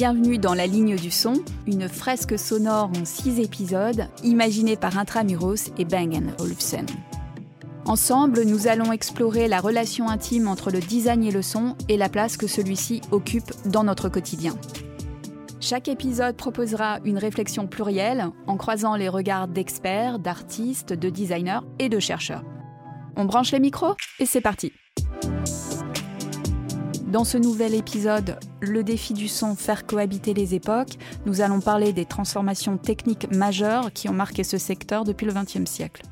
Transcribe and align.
Bienvenue 0.00 0.38
dans 0.38 0.54
La 0.54 0.66
Ligne 0.66 0.96
du 0.96 1.10
Son, 1.10 1.34
une 1.66 1.86
fresque 1.86 2.38
sonore 2.38 2.90
en 2.98 3.04
six 3.04 3.38
épisodes, 3.38 4.08
imaginée 4.24 4.78
par 4.78 4.96
Intramuros 4.96 5.70
et 5.76 5.84
Bang 5.84 6.18
Olufsen. 6.38 6.86
Ensemble, 7.84 8.44
nous 8.44 8.66
allons 8.66 8.92
explorer 8.92 9.46
la 9.46 9.60
relation 9.60 10.08
intime 10.08 10.48
entre 10.48 10.70
le 10.70 10.80
design 10.80 11.22
et 11.22 11.30
le 11.30 11.42
son 11.42 11.76
et 11.90 11.98
la 11.98 12.08
place 12.08 12.38
que 12.38 12.46
celui-ci 12.46 13.02
occupe 13.10 13.52
dans 13.66 13.84
notre 13.84 14.08
quotidien. 14.08 14.54
Chaque 15.60 15.88
épisode 15.88 16.34
proposera 16.34 17.00
une 17.04 17.18
réflexion 17.18 17.66
plurielle 17.66 18.24
en 18.46 18.56
croisant 18.56 18.96
les 18.96 19.10
regards 19.10 19.48
d'experts, 19.48 20.18
d'artistes, 20.18 20.94
de 20.94 21.10
designers 21.10 21.60
et 21.78 21.90
de 21.90 21.98
chercheurs. 21.98 22.44
On 23.16 23.26
branche 23.26 23.52
les 23.52 23.60
micros 23.60 23.96
et 24.18 24.24
c'est 24.24 24.40
parti. 24.40 24.72
Dans 27.10 27.24
ce 27.24 27.38
nouvel 27.38 27.74
épisode, 27.74 28.38
le 28.60 28.84
défi 28.84 29.14
du 29.14 29.26
son, 29.26 29.56
faire 29.56 29.84
cohabiter 29.84 30.32
les 30.32 30.54
époques, 30.54 30.96
nous 31.26 31.40
allons 31.40 31.60
parler 31.60 31.92
des 31.92 32.04
transformations 32.04 32.76
techniques 32.76 33.34
majeures 33.34 33.92
qui 33.92 34.08
ont 34.08 34.12
marqué 34.12 34.44
ce 34.44 34.58
secteur 34.58 35.02
depuis 35.02 35.26
le 35.26 35.32
XXe 35.32 35.68
siècle. 35.68 36.02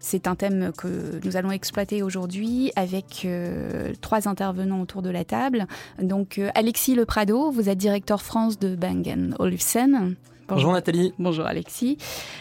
C'est 0.00 0.26
un 0.26 0.34
thème 0.34 0.72
que 0.76 1.20
nous 1.24 1.36
allons 1.36 1.52
exploiter 1.52 2.02
aujourd'hui 2.02 2.72
avec 2.74 3.22
euh, 3.24 3.92
trois 4.00 4.26
intervenants 4.26 4.80
autour 4.80 5.00
de 5.00 5.10
la 5.10 5.24
table. 5.24 5.68
Donc 6.02 6.38
euh, 6.38 6.50
Alexis 6.56 6.96
Le 6.96 7.04
Prado, 7.04 7.52
vous 7.52 7.68
êtes 7.68 7.78
directeur 7.78 8.20
France 8.20 8.58
de 8.58 8.74
Bang 8.74 9.34
Olufsen. 9.38 10.16
Bonjour. 10.48 10.72
Nathalie. 10.72 11.12
Bonjour 11.18 11.46
Alexis. 11.46 11.98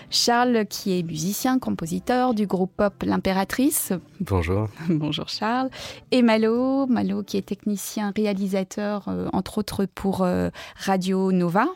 Charles 0.09 0.65
qui 0.67 0.97
est 0.97 1.03
musicien, 1.03 1.59
compositeur 1.59 2.33
du 2.33 2.47
groupe 2.47 2.71
pop 2.77 2.93
L'Impératrice. 3.03 3.91
Bonjour. 4.21 4.67
Bonjour 4.89 5.27
Charles. 5.27 5.69
Et 6.11 6.21
Malo, 6.21 6.87
Malo 6.87 7.23
qui 7.23 7.37
est 7.37 7.41
technicien, 7.41 8.13
réalisateur, 8.15 9.07
euh, 9.09 9.27
entre 9.33 9.57
autres 9.57 9.85
pour 9.85 10.21
euh, 10.21 10.49
Radio 10.75 11.31
Nova. 11.31 11.67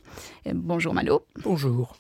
Euh, 0.48 0.54
bonjour 0.56 0.94
Malo. 0.94 1.24
Bonjour. 1.44 1.96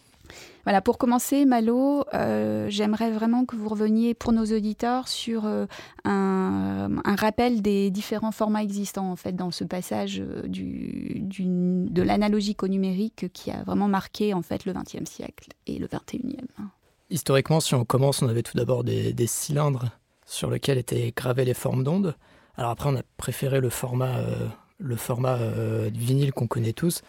Voilà, 0.63 0.81
pour 0.81 0.97
commencer, 0.97 1.45
Malo, 1.45 2.05
euh, 2.13 2.67
j'aimerais 2.69 3.11
vraiment 3.11 3.45
que 3.45 3.55
vous 3.55 3.67
reveniez 3.67 4.13
pour 4.13 4.31
nos 4.31 4.45
auditeurs 4.45 5.07
sur 5.07 5.45
euh, 5.45 5.65
un, 6.03 7.15
rappel 7.15 7.61
des 7.61 7.89
différents 7.89 8.31
formats 8.31 8.61
existants 8.61 9.11
en 9.11 9.15
fait 9.15 9.35
dans 9.35 9.51
ce 9.51 9.63
passage 9.63 10.21
euh, 10.21 10.47
du, 10.47 11.21
de 11.23 12.01
l'analogique 12.01 12.63
au 12.63 12.67
numérique 12.67 13.31
qui 13.33 13.51
a 13.51 13.63
vraiment 13.63 13.87
marqué 13.87 14.33
en 14.33 14.41
fait 14.41 14.65
le 14.65 14.73
XXe 14.73 15.09
siècle 15.09 15.49
et 15.67 15.79
le 15.79 15.87
XXIe. 15.87 16.45
Historiquement, 17.09 17.59
si 17.59 17.75
on 17.75 17.83
commence, 17.83 18.21
on 18.21 18.29
avait 18.29 18.43
tout 18.43 18.55
d'abord 18.55 18.83
des, 18.83 19.13
cylindres 19.27 19.89
sur 20.25 20.49
lesquels 20.49 20.77
étaient 20.77 21.11
gravées 21.15 21.45
les 21.45 21.53
formes 21.53 21.83
d'ondes. 21.83 22.15
Alors 22.55 22.71
après, 22.71 22.89
on 22.89 22.95
a 22.95 23.03
préféré 23.17 23.59
le 23.59 23.69
format, 23.69 24.21
le 24.77 24.95
format 24.95 25.37
vinyle 25.93 26.31
qu'on 26.31 26.47
connaît 26.47 26.73
tous. 26.73 27.01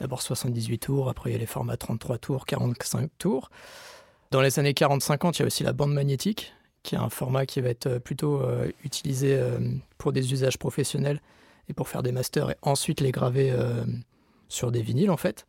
D'abord 0.00 0.22
78 0.22 0.78
tours, 0.78 1.10
après 1.10 1.30
il 1.30 1.32
y 1.34 1.36
a 1.36 1.38
les 1.38 1.46
formats 1.46 1.76
33 1.76 2.16
tours, 2.18 2.46
45 2.46 3.10
tours. 3.18 3.50
Dans 4.30 4.40
les 4.40 4.58
années 4.58 4.72
40-50, 4.72 5.36
il 5.36 5.40
y 5.40 5.42
a 5.42 5.46
aussi 5.46 5.62
la 5.62 5.74
bande 5.74 5.92
magnétique, 5.92 6.54
qui 6.82 6.94
est 6.94 6.98
un 6.98 7.10
format 7.10 7.44
qui 7.44 7.60
va 7.60 7.68
être 7.68 7.86
euh, 7.86 7.98
plutôt 7.98 8.40
euh, 8.40 8.70
utilisé 8.82 9.36
euh, 9.36 9.58
pour 9.98 10.12
des 10.12 10.32
usages 10.32 10.58
professionnels 10.58 11.20
et 11.68 11.74
pour 11.74 11.88
faire 11.88 12.02
des 12.02 12.12
masters 12.12 12.50
et 12.50 12.56
ensuite 12.62 13.00
les 13.00 13.12
graver 13.12 13.54
sur 14.48 14.72
des 14.72 14.82
vinyles 14.82 15.10
en 15.10 15.16
fait. 15.16 15.46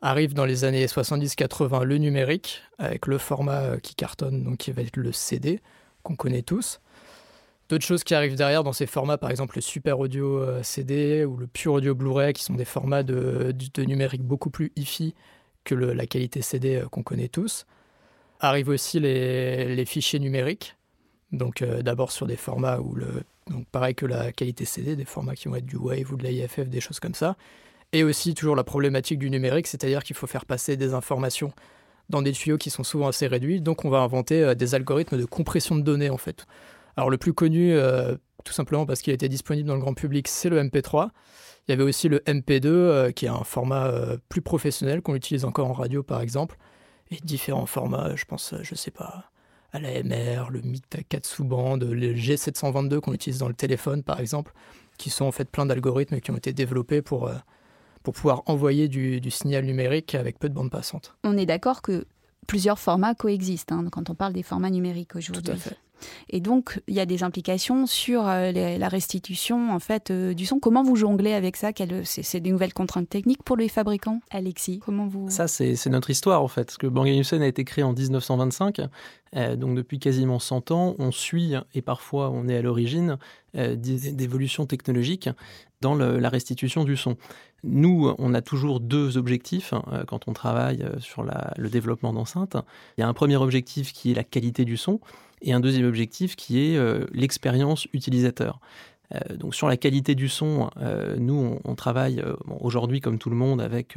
Arrive 0.00 0.34
dans 0.34 0.44
les 0.44 0.64
années 0.64 0.86
70-80 0.86 1.84
le 1.84 1.98
numérique 1.98 2.62
avec 2.78 3.06
le 3.06 3.18
format 3.18 3.78
qui 3.78 3.94
cartonne, 3.94 4.42
donc 4.42 4.56
qui 4.56 4.72
va 4.72 4.82
être 4.82 4.96
le 4.96 5.12
CD 5.12 5.60
qu'on 6.02 6.16
connaît 6.16 6.42
tous. 6.42 6.80
D'autres 7.68 7.84
choses 7.84 8.04
qui 8.04 8.14
arrivent 8.14 8.36
derrière 8.36 8.62
dans 8.62 8.72
ces 8.72 8.86
formats, 8.86 9.18
par 9.18 9.30
exemple 9.30 9.56
le 9.56 9.60
Super 9.60 9.98
Audio 9.98 10.38
euh, 10.38 10.62
CD 10.62 11.24
ou 11.24 11.36
le 11.36 11.48
Pure 11.48 11.74
Audio 11.74 11.96
Blu-ray, 11.96 12.32
qui 12.32 12.44
sont 12.44 12.54
des 12.54 12.64
formats 12.64 13.02
de, 13.02 13.52
numérique 13.78 14.22
beaucoup 14.22 14.50
plus 14.50 14.72
hi-fi 14.76 15.14
que 15.64 15.74
la 15.74 16.06
qualité 16.06 16.42
CD 16.42 16.76
euh, 16.76 16.86
qu'on 16.86 17.02
connaît 17.02 17.28
tous. 17.28 17.66
Arrivent 18.38 18.68
aussi 18.68 19.00
les, 19.00 19.84
fichiers 19.84 20.20
numériques, 20.20 20.76
donc 21.32 21.62
euh, 21.62 21.82
d'abord 21.82 22.12
sur 22.12 22.28
des 22.28 22.36
formats 22.36 22.78
où 22.78 22.94
le, 22.94 23.24
pareil 23.72 23.96
que 23.96 24.06
la 24.06 24.30
qualité 24.30 24.64
CD, 24.64 24.94
des 24.94 25.04
formats 25.04 25.34
qui 25.34 25.48
vont 25.48 25.56
être 25.56 25.66
du 25.66 25.76
Wave 25.76 26.12
ou 26.12 26.16
de 26.16 26.22
l'IFF, 26.22 26.60
des 26.60 26.80
choses 26.80 27.00
comme 27.00 27.14
ça. 27.14 27.36
Et 27.92 28.04
aussi 28.04 28.34
toujours 28.34 28.54
la 28.54 28.64
problématique 28.64 29.18
du 29.18 29.28
numérique, 29.28 29.66
c'est-à-dire 29.66 30.04
qu'il 30.04 30.14
faut 30.14 30.28
faire 30.28 30.44
passer 30.44 30.76
des 30.76 30.94
informations 30.94 31.52
dans 32.10 32.22
des 32.22 32.30
tuyaux 32.30 32.58
qui 32.58 32.70
sont 32.70 32.84
souvent 32.84 33.08
assez 33.08 33.26
réduits, 33.26 33.60
donc 33.60 33.84
on 33.84 33.90
va 33.90 33.98
inventer 33.98 34.54
des 34.54 34.76
algorithmes 34.76 35.18
de 35.18 35.24
compression 35.24 35.74
de 35.74 35.80
données 35.80 36.10
en 36.10 36.18
fait. 36.18 36.46
Alors 36.96 37.10
le 37.10 37.18
plus 37.18 37.34
connu, 37.34 37.72
euh, 37.72 38.16
tout 38.44 38.52
simplement 38.52 38.86
parce 38.86 39.02
qu'il 39.02 39.12
était 39.12 39.28
disponible 39.28 39.68
dans 39.68 39.74
le 39.74 39.80
grand 39.80 39.94
public, 39.94 40.28
c'est 40.28 40.48
le 40.48 40.62
MP3. 40.62 41.10
Il 41.68 41.72
y 41.72 41.74
avait 41.74 41.82
aussi 41.82 42.08
le 42.08 42.20
MP2, 42.20 42.66
euh, 42.66 43.10
qui 43.10 43.26
est 43.26 43.30
un 43.30 43.44
format 43.44 43.88
euh, 43.88 44.16
plus 44.28 44.40
professionnel 44.40 45.02
qu'on 45.02 45.14
utilise 45.14 45.44
encore 45.44 45.68
en 45.68 45.72
radio 45.72 46.02
par 46.02 46.20
exemple, 46.20 46.56
et 47.10 47.16
différents 47.16 47.66
formats, 47.66 48.16
je 48.16 48.24
pense, 48.24 48.54
je 48.62 48.74
sais 48.74 48.90
pas, 48.90 49.30
à 49.72 49.78
la 49.78 50.02
MR, 50.02 50.50
le 50.50 50.62
MIT 50.62 51.04
4 51.08 51.26
sous 51.26 51.44
bande, 51.44 51.84
le 51.84 52.14
G722 52.14 53.00
qu'on 53.00 53.12
utilise 53.12 53.38
dans 53.38 53.48
le 53.48 53.54
téléphone 53.54 54.02
par 54.02 54.20
exemple, 54.20 54.52
qui 54.96 55.10
sont 55.10 55.26
en 55.26 55.32
fait 55.32 55.50
plein 55.50 55.66
d'algorithmes 55.66 56.20
qui 56.20 56.30
ont 56.30 56.36
été 56.36 56.52
développés 56.52 57.02
pour, 57.02 57.30
pour 58.02 58.14
pouvoir 58.14 58.42
envoyer 58.46 58.88
du, 58.88 59.30
signal 59.30 59.64
numérique 59.64 60.14
avec 60.14 60.38
peu 60.38 60.48
de 60.48 60.54
bande 60.54 60.70
passante. 60.70 61.16
On 61.24 61.36
est 61.36 61.46
d'accord 61.46 61.82
que 61.82 62.06
plusieurs 62.46 62.78
formats 62.78 63.14
coexistent 63.14 63.72
hein, 63.72 63.84
quand 63.90 64.08
on 64.08 64.14
parle 64.14 64.32
des 64.32 64.44
formats 64.44 64.70
numériques 64.70 65.16
aujourd'hui. 65.16 65.42
Tout 65.42 65.50
à 65.50 65.56
fait. 65.56 65.76
Et 66.28 66.40
donc, 66.40 66.80
il 66.86 66.94
y 66.94 67.00
a 67.00 67.06
des 67.06 67.22
implications 67.22 67.86
sur 67.86 68.26
euh, 68.26 68.52
la 68.52 68.88
restitution 68.88 69.72
en 69.72 69.78
fait 69.78 70.10
euh, 70.10 70.34
du 70.34 70.46
son. 70.46 70.58
Comment 70.58 70.82
vous 70.82 70.96
jonglez 70.96 71.32
avec 71.32 71.56
ça? 71.56 71.70
C'est 72.04 72.40
des 72.40 72.50
nouvelles 72.50 72.74
contraintes 72.74 73.08
techniques 73.08 73.42
pour 73.42 73.56
les 73.56 73.68
fabricants, 73.68 74.20
Alexis. 74.30 74.80
Comment 74.84 75.06
vous 75.06 75.28
Ça, 75.30 75.48
c'est 75.48 75.86
notre 75.86 76.10
histoire 76.10 76.42
en 76.42 76.48
fait. 76.48 76.64
Parce 76.64 76.78
que 76.78 76.86
Bang 76.86 77.06
Olufsen 77.06 77.42
a 77.42 77.46
été 77.46 77.64
créé 77.64 77.84
en 77.84 77.92
1925. 77.92 78.80
Euh, 79.34 79.56
donc 79.56 79.76
depuis 79.76 79.98
quasiment 79.98 80.38
100 80.38 80.70
ans, 80.70 80.94
on 80.98 81.10
suit 81.10 81.54
et 81.74 81.82
parfois 81.82 82.30
on 82.30 82.48
est 82.48 82.56
à 82.56 82.62
l'origine 82.62 83.18
d'évolutions 83.54 84.66
technologiques 84.66 85.30
dans 85.80 85.94
la 85.94 86.28
restitution 86.28 86.84
du 86.84 86.94
son. 86.94 87.16
Nous, 87.64 88.14
on 88.18 88.34
a 88.34 88.42
toujours 88.42 88.80
deux 88.80 89.16
objectifs 89.16 89.72
quand 90.06 90.28
on 90.28 90.34
travaille 90.34 90.86
sur 90.98 91.22
le 91.22 91.68
développement 91.70 92.12
d'enceintes. 92.12 92.58
Il 92.96 93.00
y 93.00 93.04
a 93.04 93.08
un 93.08 93.14
premier 93.14 93.36
objectif 93.36 93.94
qui 93.94 94.10
est 94.10 94.14
la 94.14 94.24
qualité 94.24 94.66
du 94.66 94.76
son 94.76 95.00
et 95.46 95.52
un 95.52 95.60
deuxième 95.60 95.86
objectif 95.86 96.36
qui 96.36 96.60
est 96.60 96.76
euh, 96.76 97.06
l'expérience 97.12 97.86
utilisateur. 97.94 98.60
Euh, 99.14 99.36
donc 99.36 99.54
sur 99.54 99.68
la 99.68 99.76
qualité 99.76 100.16
du 100.16 100.28
son, 100.28 100.68
euh, 100.78 101.16
nous 101.16 101.60
on, 101.64 101.74
travaille 101.76 102.22
aujourd'hui 102.60 103.00
comme 103.00 103.18
tout 103.18 103.30
le 103.30 103.36
monde 103.36 103.60
avec 103.60 103.96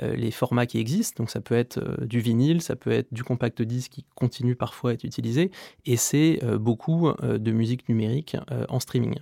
les 0.00 0.30
formats 0.30 0.66
qui 0.66 0.78
existent. 0.78 1.22
Donc 1.22 1.30
ça 1.30 1.40
peut 1.40 1.56
être 1.56 2.04
du 2.06 2.20
vinyle, 2.20 2.62
ça 2.62 2.76
peut 2.76 2.92
être 2.92 3.12
du 3.12 3.24
compact 3.24 3.60
disque 3.60 3.92
qui 3.92 4.04
continue 4.14 4.54
parfois 4.54 4.90
à 4.90 4.92
être 4.94 5.04
utilisé, 5.04 5.50
et 5.84 5.96
c'est 5.96 6.38
beaucoup 6.58 7.10
de 7.22 7.50
musique 7.50 7.88
numérique 7.88 8.36
en 8.68 8.78
streaming. 8.78 9.16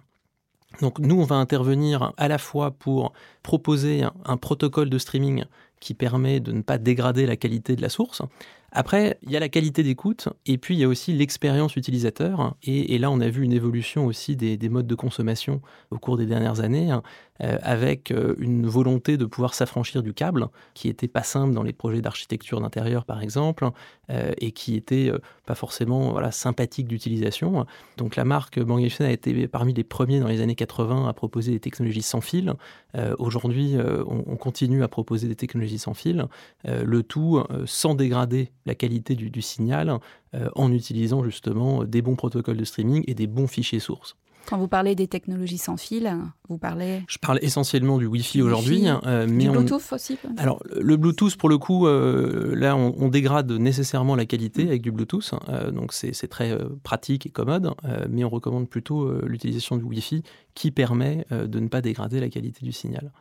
Donc 0.80 0.98
nous 0.98 1.20
on 1.20 1.24
va 1.24 1.36
intervenir 1.36 2.12
à 2.16 2.28
la 2.28 2.38
fois 2.38 2.70
pour 2.72 3.12
proposer 3.42 4.04
un 4.24 4.36
protocole 4.36 4.90
de 4.90 4.98
streaming 4.98 5.44
qui 5.80 5.94
permet 5.94 6.40
de 6.40 6.52
ne 6.52 6.62
pas 6.62 6.78
dégrader 6.78 7.26
la 7.26 7.36
qualité 7.36 7.76
de 7.76 7.82
la 7.82 7.88
source, 7.88 8.22
après, 8.72 9.18
il 9.22 9.30
y 9.30 9.36
a 9.36 9.40
la 9.40 9.50
qualité 9.50 9.82
d'écoute 9.82 10.30
et 10.46 10.56
puis 10.56 10.74
il 10.74 10.80
y 10.80 10.84
a 10.84 10.88
aussi 10.88 11.12
l'expérience 11.12 11.76
utilisateur. 11.76 12.56
Et, 12.62 12.98
là, 12.98 13.10
on 13.10 13.20
a 13.20 13.28
vu 13.28 13.44
une 13.44 13.52
évolution 13.52 14.06
aussi 14.06 14.34
des, 14.34 14.68
modes 14.70 14.86
de 14.86 14.94
consommation 14.94 15.60
au 15.90 15.98
cours 15.98 16.16
des 16.16 16.24
dernières 16.24 16.60
années, 16.60 16.90
hein, 16.90 17.02
euh, 17.42 17.58
avec 17.62 18.10
euh, 18.10 18.34
une 18.38 18.66
volonté 18.66 19.19
de 19.19 19.26
pouvoir 19.26 19.52
s'affranchir 19.52 20.02
du 20.02 20.14
câble, 20.14 20.48
qui 20.72 20.88
n'était 20.88 21.08
pas 21.08 21.22
simple 21.22 21.52
dans 21.52 21.62
les 21.62 21.74
projets 21.74 22.00
d'architecture 22.00 22.62
d'intérieur, 22.62 23.04
par 23.04 23.20
exemple, 23.20 23.69
euh, 24.10 24.32
et 24.38 24.52
qui 24.52 24.75
était 24.75 25.12
pas 25.44 25.54
forcément 25.54 26.30
sympathique 26.30 26.88
d'utilisation. 26.88 27.66
Donc 27.98 28.16
la 28.16 28.25
marque 28.25 28.58
Bang 28.58 28.82
a 29.00 29.10
été 29.10 29.48
parmi 29.48 29.75
les 29.75 29.84
premiers 29.84 30.18
dans 30.18 30.28
les 30.28 30.40
années 30.40 30.54
80 30.54 31.08
à 31.08 31.12
proposer 31.12 31.52
des 31.52 31.60
technologies 31.60 32.02
sans 32.02 32.20
fil. 32.20 32.54
Aujourd'hui, 33.18 33.76
on, 34.06 34.36
continue 34.36 34.82
à 34.82 34.88
proposer 34.88 35.28
des 35.28 35.34
technologies 35.34 35.78
sans 35.78 35.94
fil, 35.94 36.26
le 36.64 37.02
tout 37.02 37.42
sans 37.66 37.94
dégrader 37.94 38.52
la 38.67 38.75
qualité 38.75 39.14
du, 39.14 39.43
signal 39.43 39.99
euh, 40.35 40.49
en 40.55 40.73
utilisant 40.73 41.25
justement 41.25 41.85
des 41.85 42.03
bons 42.03 42.17
protocoles 42.17 42.56
de 42.56 42.64
streaming 42.64 43.05
et 43.06 43.14
des 43.14 43.26
bons 43.26 43.47
fichiers 43.47 43.81
sources. 43.81 44.17
Quand 44.47 44.59
vous 44.59 44.67
parlez 44.67 44.97
des 44.97 45.06
technologies 45.06 45.59
sans 45.59 45.76
fil, 45.76 46.12
vous 46.49 46.59
parlez 46.59 47.05
Je 47.06 47.19
parle 47.19 47.38
essentiellement 47.43 47.97
du 47.99 48.06
Wi-Fi 48.06 48.43
aujourd'hui. 48.43 48.87
Euh, 49.06 49.25
du 49.25 49.49
Bluetooth 49.49 49.93
aussi 49.93 50.19
Alors, 50.37 50.61
le 50.75 50.97
Bluetooth, 50.97 51.37
pour 51.37 51.49
le 51.49 51.59
coup, 51.59 51.87
euh, 51.87 52.53
là, 52.56 52.75
on, 52.75 53.09
dégrade 53.09 53.53
nécessairement 53.53 54.17
la 54.17 54.26
qualité 54.26 54.67
avec 54.67 54.82
du 54.82 54.91
Bluetooth. 54.91 55.32
donc, 55.73 55.93
c'est 55.93 56.26
très 56.26 56.59
pratique 56.82 57.25
et 57.26 57.31
commode. 57.31 57.73
mais 58.11 58.25
on 58.25 58.29
recommande 58.29 58.69
plutôt 58.69 59.12
l'utilisation 59.20 59.76
du 59.76 59.85
Wi-Fi 59.85 60.25
qui 60.55 60.73
permet 60.73 61.25
de 61.31 61.61
ne 61.61 61.69
pas 61.69 61.81
dégrader 61.81 62.19
la 62.19 62.29
qualité 62.29 62.64
du 62.64 62.73
signal. 62.73 63.12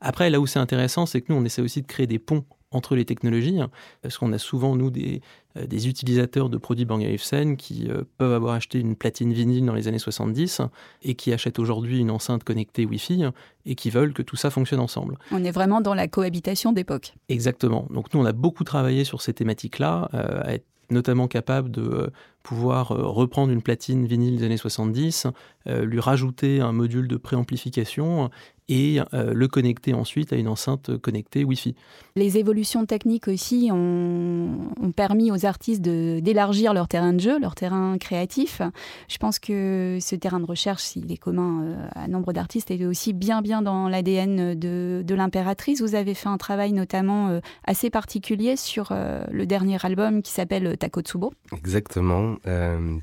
Après, 0.00 0.30
là 0.30 0.38
où 0.38 0.46
c'est 0.46 0.60
intéressant, 0.60 1.04
c'est 1.04 1.20
que 1.20 1.32
nous, 1.32 1.38
on 1.38 1.44
essaie 1.44 1.62
aussi 1.62 1.82
de 1.82 1.86
créer 1.88 2.06
des 2.06 2.20
ponts 2.20 2.44
entre 2.72 2.94
les 2.94 3.04
technologies, 3.04 3.58
parce 4.02 4.16
qu'on 4.18 4.32
a 4.32 4.38
souvent, 4.38 4.76
nous, 4.76 4.90
des, 4.90 5.22
euh, 5.56 5.66
des 5.66 5.88
utilisateurs 5.88 6.48
de 6.48 6.56
produits 6.56 6.84
Bang 6.84 7.02
Olufsen 7.02 7.56
qui 7.56 7.88
euh, 7.88 8.02
peuvent 8.18 8.32
avoir 8.32 8.54
acheté 8.54 8.78
une 8.78 8.94
platine 8.94 9.32
vinyle 9.32 9.66
dans 9.66 9.74
les 9.74 9.88
années 9.88 9.98
70 9.98 10.62
et 11.02 11.14
qui 11.14 11.32
achètent 11.32 11.58
aujourd'hui 11.58 11.98
une 11.98 12.10
enceinte 12.10 12.44
connectée 12.44 12.86
Wi-Fi 12.86 13.24
et 13.66 13.74
qui 13.74 13.90
veulent 13.90 14.12
que 14.12 14.22
tout 14.22 14.36
ça 14.36 14.50
fonctionne 14.50 14.78
ensemble. 14.78 15.18
On 15.32 15.42
est 15.42 15.50
vraiment 15.50 15.80
dans 15.80 15.94
la 15.94 16.06
cohabitation 16.06 16.72
d'époque. 16.72 17.14
Exactement. 17.28 17.88
Donc 17.90 18.14
nous, 18.14 18.20
on 18.20 18.24
a 18.24 18.32
beaucoup 18.32 18.62
travaillé 18.62 19.02
sur 19.02 19.22
ces 19.22 19.32
thématiques-là, 19.32 20.08
euh, 20.14 20.40
à 20.44 20.54
être 20.54 20.66
notamment 20.90 21.28
capable 21.28 21.70
de 21.70 22.10
pouvoir 22.42 22.88
reprendre 22.88 23.52
une 23.52 23.62
platine 23.62 24.06
vinyle 24.06 24.38
des 24.38 24.44
années 24.44 24.56
70, 24.56 25.28
lui 25.66 26.00
rajouter 26.00 26.60
un 26.60 26.72
module 26.72 27.06
de 27.06 27.16
préamplification 27.16 28.28
et 28.70 29.00
euh, 29.12 29.34
le 29.34 29.48
connecter 29.48 29.92
ensuite 29.92 30.32
à 30.32 30.36
une 30.36 30.48
enceinte 30.48 30.96
connectée 30.98 31.42
Wi-Fi. 31.44 31.74
Les 32.14 32.38
évolutions 32.38 32.86
techniques 32.86 33.26
aussi 33.26 33.68
ont, 33.72 34.70
permis 34.96 35.32
aux 35.32 35.44
artistes 35.44 35.82
d'élargir 35.82 36.72
leur 36.72 36.86
terrain 36.86 37.12
de 37.12 37.20
jeu, 37.20 37.38
leur 37.40 37.54
terrain 37.54 37.98
créatif. 37.98 38.62
Je 39.08 39.18
pense 39.18 39.38
que 39.38 39.98
ce 40.00 40.14
terrain 40.14 40.38
de 40.38 40.46
recherche, 40.46 40.82
s'il 40.82 41.10
est 41.10 41.16
commun 41.16 41.62
euh, 41.62 41.88
à 41.94 42.06
nombre 42.06 42.32
d'artistes, 42.32 42.70
est 42.70 42.84
aussi 42.86 43.12
bien 43.12 43.42
bien 43.42 43.60
dans 43.60 43.88
l'ADN 43.88 44.54
de, 44.54 45.02
de 45.04 45.14
l'impératrice. 45.14 45.80
Vous 45.80 45.96
avez 45.96 46.14
fait 46.14 46.28
un 46.28 46.38
travail 46.38 46.72
notamment 46.72 47.28
euh, 47.28 47.40
assez 47.64 47.90
particulier 47.90 48.54
sur 48.54 48.92
le 48.92 49.46
dernier 49.46 49.78
album 49.84 50.22
qui 50.22 50.30
s'appelle 50.30 50.76
Takotsubo. 50.78 51.32
Exactement. 51.56 52.36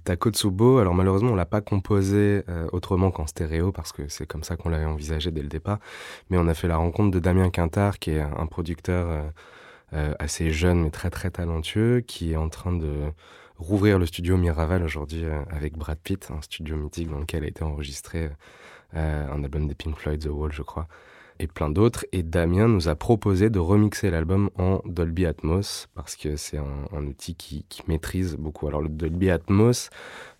Takotsubo, 0.05 0.77
alors 0.77 0.93
malheureusement 0.93 1.31
on 1.31 1.35
l'a 1.35 1.45
pas 1.45 1.61
composé 1.61 2.41
autrement 2.71 3.11
qu'en 3.11 3.27
stéréo 3.27 3.71
parce 3.71 3.91
que 3.91 4.03
c'est 4.07 4.25
comme 4.25 4.43
ça 4.43 4.55
qu'on 4.55 4.69
l'avait 4.69 4.85
envisagé 4.85 5.31
dès 5.31 5.41
le 5.41 5.47
début 5.47 5.56
pas. 5.59 5.79
Mais 6.29 6.37
on 6.37 6.47
a 6.47 6.53
fait 6.53 6.67
la 6.67 6.77
rencontre 6.77 7.11
de 7.11 7.19
Damien 7.19 7.49
Quintard, 7.49 7.99
qui 7.99 8.11
est 8.11 8.21
un 8.21 8.45
producteur 8.47 9.09
euh, 9.09 9.21
euh, 9.93 10.13
assez 10.19 10.51
jeune 10.51 10.81
mais 10.81 10.91
très 10.91 11.09
très 11.09 11.31
talentueux, 11.31 12.01
qui 12.01 12.33
est 12.33 12.37
en 12.37 12.49
train 12.49 12.73
de 12.73 13.11
rouvrir 13.57 13.99
le 13.99 14.05
studio 14.05 14.37
Miraval 14.37 14.83
aujourd'hui 14.83 15.25
euh, 15.25 15.41
avec 15.49 15.77
Brad 15.77 15.97
Pitt, 15.97 16.29
un 16.31 16.41
studio 16.41 16.75
mythique 16.75 17.09
dans 17.09 17.19
lequel 17.19 17.43
a 17.43 17.47
été 17.47 17.63
enregistré 17.63 18.29
un 18.93 19.43
album 19.43 19.67
des 19.67 19.75
Pink 19.75 19.97
Floyd, 19.97 20.23
The 20.23 20.29
Wall, 20.29 20.53
je 20.53 20.61
crois 20.61 20.87
et 21.39 21.47
plein 21.47 21.69
d'autres. 21.69 22.05
Et 22.11 22.23
Damien 22.23 22.67
nous 22.67 22.87
a 22.87 22.95
proposé 22.95 23.49
de 23.49 23.59
remixer 23.59 24.09
l'album 24.09 24.49
en 24.57 24.81
Dolby 24.85 25.25
Atmos 25.25 25.87
parce 25.93 26.15
que 26.15 26.35
c'est 26.35 26.57
un, 26.57 27.05
outil 27.05 27.35
qui, 27.35 27.65
maîtrise 27.87 28.35
beaucoup. 28.35 28.67
Alors 28.67 28.81
le 28.81 28.89
Dolby 28.89 29.29
Atmos, 29.29 29.89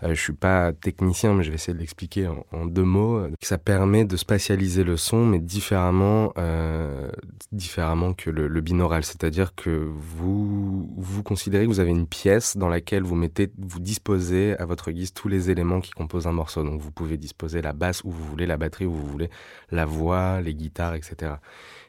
je 0.03 0.13
suis 0.13 0.33
pas 0.33 0.73
technicien, 0.73 1.33
mais 1.33 1.43
je 1.43 1.49
vais 1.49 1.55
essayer 1.55 1.73
de 1.73 1.79
l'expliquer 1.79 2.27
en, 2.27 2.65
deux 2.67 2.83
mots. 2.83 3.27
Ça 3.41 3.57
permet 3.57 4.05
de 4.05 4.15
spatialiser 4.15 4.83
le 4.83 4.95
son, 4.95 5.25
mais 5.25 5.39
différemment, 5.39 6.33
euh, 6.37 7.09
différemment 7.51 8.13
que 8.13 8.29
le, 8.29 8.47
le 8.47 8.61
binaural. 8.61 9.03
C'est-à-dire 9.03 9.55
que 9.55 9.69
vous 9.71 10.93
vous 10.97 11.23
considérez 11.23 11.63
que 11.63 11.69
vous 11.69 11.79
avez 11.79 11.91
une 11.91 12.07
pièce 12.07 12.57
dans 12.57 12.69
laquelle 12.69 13.03
vous 13.03 13.15
mettez, 13.15 13.51
vous 13.57 13.79
disposez 13.79 14.55
à 14.59 14.65
votre 14.65 14.91
guise 14.91 15.13
tous 15.13 15.29
les 15.29 15.49
éléments 15.49 15.81
qui 15.81 15.91
composent 15.91 16.27
un 16.27 16.31
morceau. 16.31 16.63
Donc 16.63 16.79
vous 16.79 16.91
pouvez 16.91 17.17
disposer 17.17 17.61
la 17.63 17.73
basse 17.73 18.03
où 18.03 18.11
vous 18.11 18.23
voulez, 18.23 18.45
la 18.45 18.57
batterie 18.57 18.85
où 18.85 18.93
vous 18.93 19.07
voulez, 19.07 19.31
la 19.71 19.85
voix, 19.85 20.41
les 20.41 20.53
guitares 20.53 20.93
etc. 20.93 21.33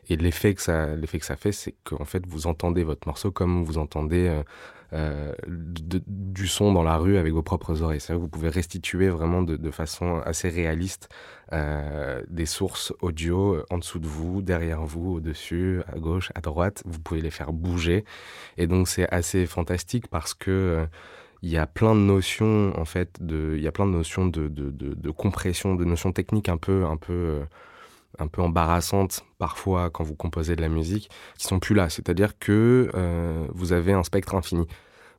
Et 0.08 0.16
l'effet 0.16 0.54
que 0.54 0.62
ça, 0.62 0.96
l'effet 0.96 1.18
que 1.18 1.26
ça 1.26 1.36
fait, 1.36 1.52
c'est 1.52 1.74
qu'en 1.84 2.06
fait, 2.06 2.26
vous 2.26 2.46
entendez 2.46 2.84
votre 2.84 3.06
morceau 3.06 3.30
comme 3.30 3.64
vous 3.64 3.76
entendez 3.76 4.42
euh, 4.92 5.34
euh, 5.48 6.00
du 6.06 6.46
son 6.46 6.72
dans 6.72 6.82
la 6.82 6.96
rue 6.96 7.16
avec 7.18 7.32
vos 7.32 7.42
propres 7.42 7.82
oreilles. 7.82 8.00
C'est-à-dire 8.00 8.20
que 8.20 8.22
vous 8.22 8.30
pouvez 8.30 8.48
restituer 8.48 9.08
vraiment 9.08 9.42
de, 9.42 9.70
façon 9.70 10.20
assez 10.24 10.48
réaliste 10.48 11.08
euh, 11.52 12.22
des 12.28 12.46
sources 12.46 12.92
audio 13.00 13.62
en 13.70 13.78
dessous 13.78 13.98
de 13.98 14.06
vous, 14.06 14.40
derrière 14.42 14.82
vous, 14.82 15.16
au-dessus, 15.16 15.82
à 15.92 15.98
gauche, 15.98 16.32
à 16.34 16.40
droite. 16.40 16.82
Vous 16.86 17.00
pouvez 17.00 17.20
les 17.20 17.30
faire 17.30 17.52
bouger. 17.52 18.04
Et 18.56 18.66
donc, 18.66 18.88
c'est 18.88 19.08
assez 19.12 19.46
fantastique 19.46 20.08
parce 20.08 20.34
que 20.34 20.86
il 21.42 21.50
y 21.50 21.58
a 21.58 21.68
plein 21.68 21.94
de 21.94 22.00
notions 22.00 22.72
en 22.76 22.84
fait 22.84 23.22
de 23.24 23.54
il 23.56 23.62
y 23.62 23.68
a 23.68 23.72
plein 23.72 23.86
de 23.86 23.92
notions 23.92 24.26
de, 24.26 24.48
de, 24.48 24.70
de 24.72 25.10
compression 25.10 25.76
de 25.76 25.84
notions 25.84 26.10
techniques 26.10 26.48
un 26.48 26.56
peu 26.56 26.84
un 26.84 26.96
peu 26.96 27.42
un 28.18 28.26
peu 28.26 28.42
embarrassantes 28.42 29.24
parfois 29.38 29.90
quand 29.90 30.04
vous 30.04 30.14
composez 30.14 30.56
de 30.56 30.60
la 30.60 30.68
musique, 30.68 31.10
qui 31.36 31.46
sont 31.46 31.58
plus 31.58 31.74
là. 31.74 31.88
C'est-à-dire 31.88 32.38
que 32.38 32.90
euh, 32.94 33.46
vous 33.52 33.72
avez 33.72 33.92
un 33.92 34.02
spectre 34.02 34.34
infini. 34.34 34.66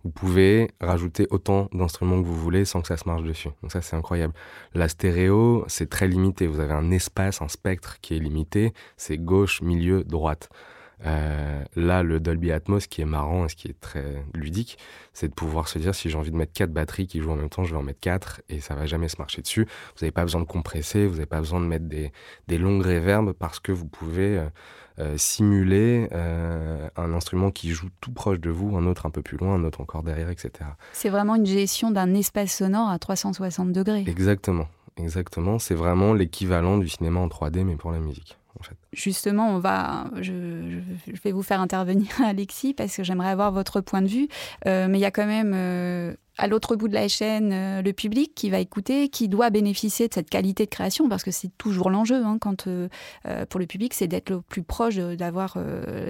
Vous 0.04 0.12
pouvez 0.12 0.72
rajouter 0.80 1.28
autant 1.30 1.68
d'instruments 1.74 2.22
que 2.22 2.28
vous 2.28 2.36
voulez 2.36 2.64
sans 2.64 2.82
que 2.82 2.88
ça 2.88 2.96
se 2.96 3.08
marche 3.08 3.24
dessus. 3.24 3.50
Donc 3.62 3.72
ça, 3.72 3.82
c'est 3.82 3.98
incroyable. 3.98 4.34
La 4.74 4.88
stéréo, 4.88 5.66
c'est 5.68 5.90
très 5.90 6.08
limité. 6.08 6.48
Vous 6.48 6.62
avez 6.62 6.74
un 6.74 6.90
espace, 6.92 7.42
un 7.42 7.50
spectre 7.50 8.00
qui 8.02 8.16
est 8.16 8.20
limité. 8.20 8.74
C'est 8.96 9.18
gauche, 9.18 9.62
milieu, 9.62 10.06
droite. 10.06 10.50
Euh, 11.06 11.64
là, 11.76 12.04
le 12.04 12.20
Dolby 12.20 12.52
Atmos, 12.52 12.88
qui 12.88 13.02
est 13.02 13.06
marrant 13.06 13.46
et 13.46 13.50
ce 13.50 13.56
qui 13.56 13.68
est 13.68 13.80
très 13.80 14.24
ludique, 14.34 14.78
c'est 15.14 15.30
de 15.30 15.34
pouvoir 15.34 15.68
se 15.68 15.80
dire 15.80 15.96
si 15.96 16.10
j'ai 16.10 16.18
envie 16.18 16.32
de 16.32 16.36
mettre 16.36 16.54
quatre 16.54 16.72
batteries 16.72 17.08
qui 17.08 17.20
jouent 17.20 17.32
en 17.32 17.36
même 17.36 17.50
temps, 17.50 17.64
je 17.64 17.72
vais 17.72 17.80
en 17.80 17.84
mettre 17.84 18.00
quatre 18.00 18.42
et 18.50 18.60
ça 18.60 18.76
va 18.76 18.86
jamais 18.86 19.08
se 19.08 19.18
marcher 19.18 19.42
dessus. 19.42 19.64
Vous 19.64 20.02
n'avez 20.02 20.12
pas 20.12 20.24
besoin 20.24 20.42
de 20.42 20.46
compresser, 20.46 21.08
vous 21.08 21.16
n'avez 21.16 21.26
pas 21.26 21.40
besoin 21.40 21.62
de 21.62 21.66
mettre 21.66 21.86
des, 21.86 22.12
des 22.48 22.58
longues 22.58 22.84
réverbes 22.84 23.34
parce 23.34 23.60
que 23.60 23.72
vous 23.72 23.86
pouvez 23.86 24.38
euh, 24.38 24.50
euh, 25.00 25.18
simuler 25.18 26.10
un 26.12 27.14
instrument 27.14 27.52
qui 27.52 27.70
joue 27.72 27.88
tout 28.02 28.12
proche 28.12 28.40
de 28.40 28.50
vous, 28.50 28.76
un 28.76 28.86
autre 28.86 29.06
un 29.06 29.10
peu 29.10 29.22
plus 29.22 29.38
loin, 29.38 29.56
un 29.56 29.64
autre 29.64 29.80
encore 29.82 30.04
derrière, 30.04 30.30
etc. 30.30 30.52
C'est 30.92 31.10
vraiment 31.10 31.36
une 31.36 31.46
gestion 31.46 31.92
d'un 31.92 32.14
espace 32.14 32.58
sonore 32.58 32.90
à 32.90 33.00
360 33.00 33.72
degrés. 33.72 34.04
Exactement, 34.08 34.68
exactement. 34.98 35.60
C'est 35.60 35.76
vraiment 35.76 36.14
l'équivalent 36.14 36.78
du 36.78 36.90
cinéma 36.90 37.22
en 37.22 37.28
3D 37.28 37.64
mais 37.64 37.78
pour 37.78 37.92
la 37.92 38.00
musique. 38.00 38.39
Justement, 38.92 39.56
on 39.56 39.60
va, 39.60 40.10
je, 40.20 40.34
vais 41.24 41.32
vous 41.32 41.44
faire 41.44 41.62
intervenir, 41.62 42.10
Alexis, 42.24 42.74
parce 42.74 42.96
que 42.96 43.04
j'aimerais 43.04 43.30
avoir 43.30 43.52
votre 43.52 43.82
point 43.82 44.02
de 44.02 44.08
vue. 44.08 44.28
Euh, 44.66 44.88
mais 44.90 44.98
il 44.98 45.02
y 45.02 45.06
a 45.06 45.12
quand 45.12 45.28
même 45.28 45.54
euh, 45.56 46.14
à 46.38 46.48
l'autre 46.48 46.76
bout 46.76 46.88
de 46.88 46.94
la 46.94 47.08
chaîne 47.08 47.52
euh, 47.54 47.82
le 47.82 47.94
public 47.94 48.34
qui 48.36 48.50
va 48.50 48.60
écouter, 48.60 49.10
qui 49.10 49.30
doit 49.30 49.52
bénéficier 49.52 50.08
de 50.08 50.14
cette 50.14 50.30
qualité 50.30 50.66
de 50.66 50.70
création, 50.70 51.08
parce 51.08 51.24
que 51.24 51.32
c'est 51.32 51.56
toujours 51.58 51.90
l'enjeu 51.90 52.26
hein, 52.26 52.38
quand 52.42 52.68
pour 53.50 53.60
le 53.60 53.66
public, 53.68 53.94
c'est 53.94 54.08
d'être 54.08 54.32
le 54.32 54.42
plus 54.42 54.64
proche 54.64 54.96
d'avoir 54.96 55.58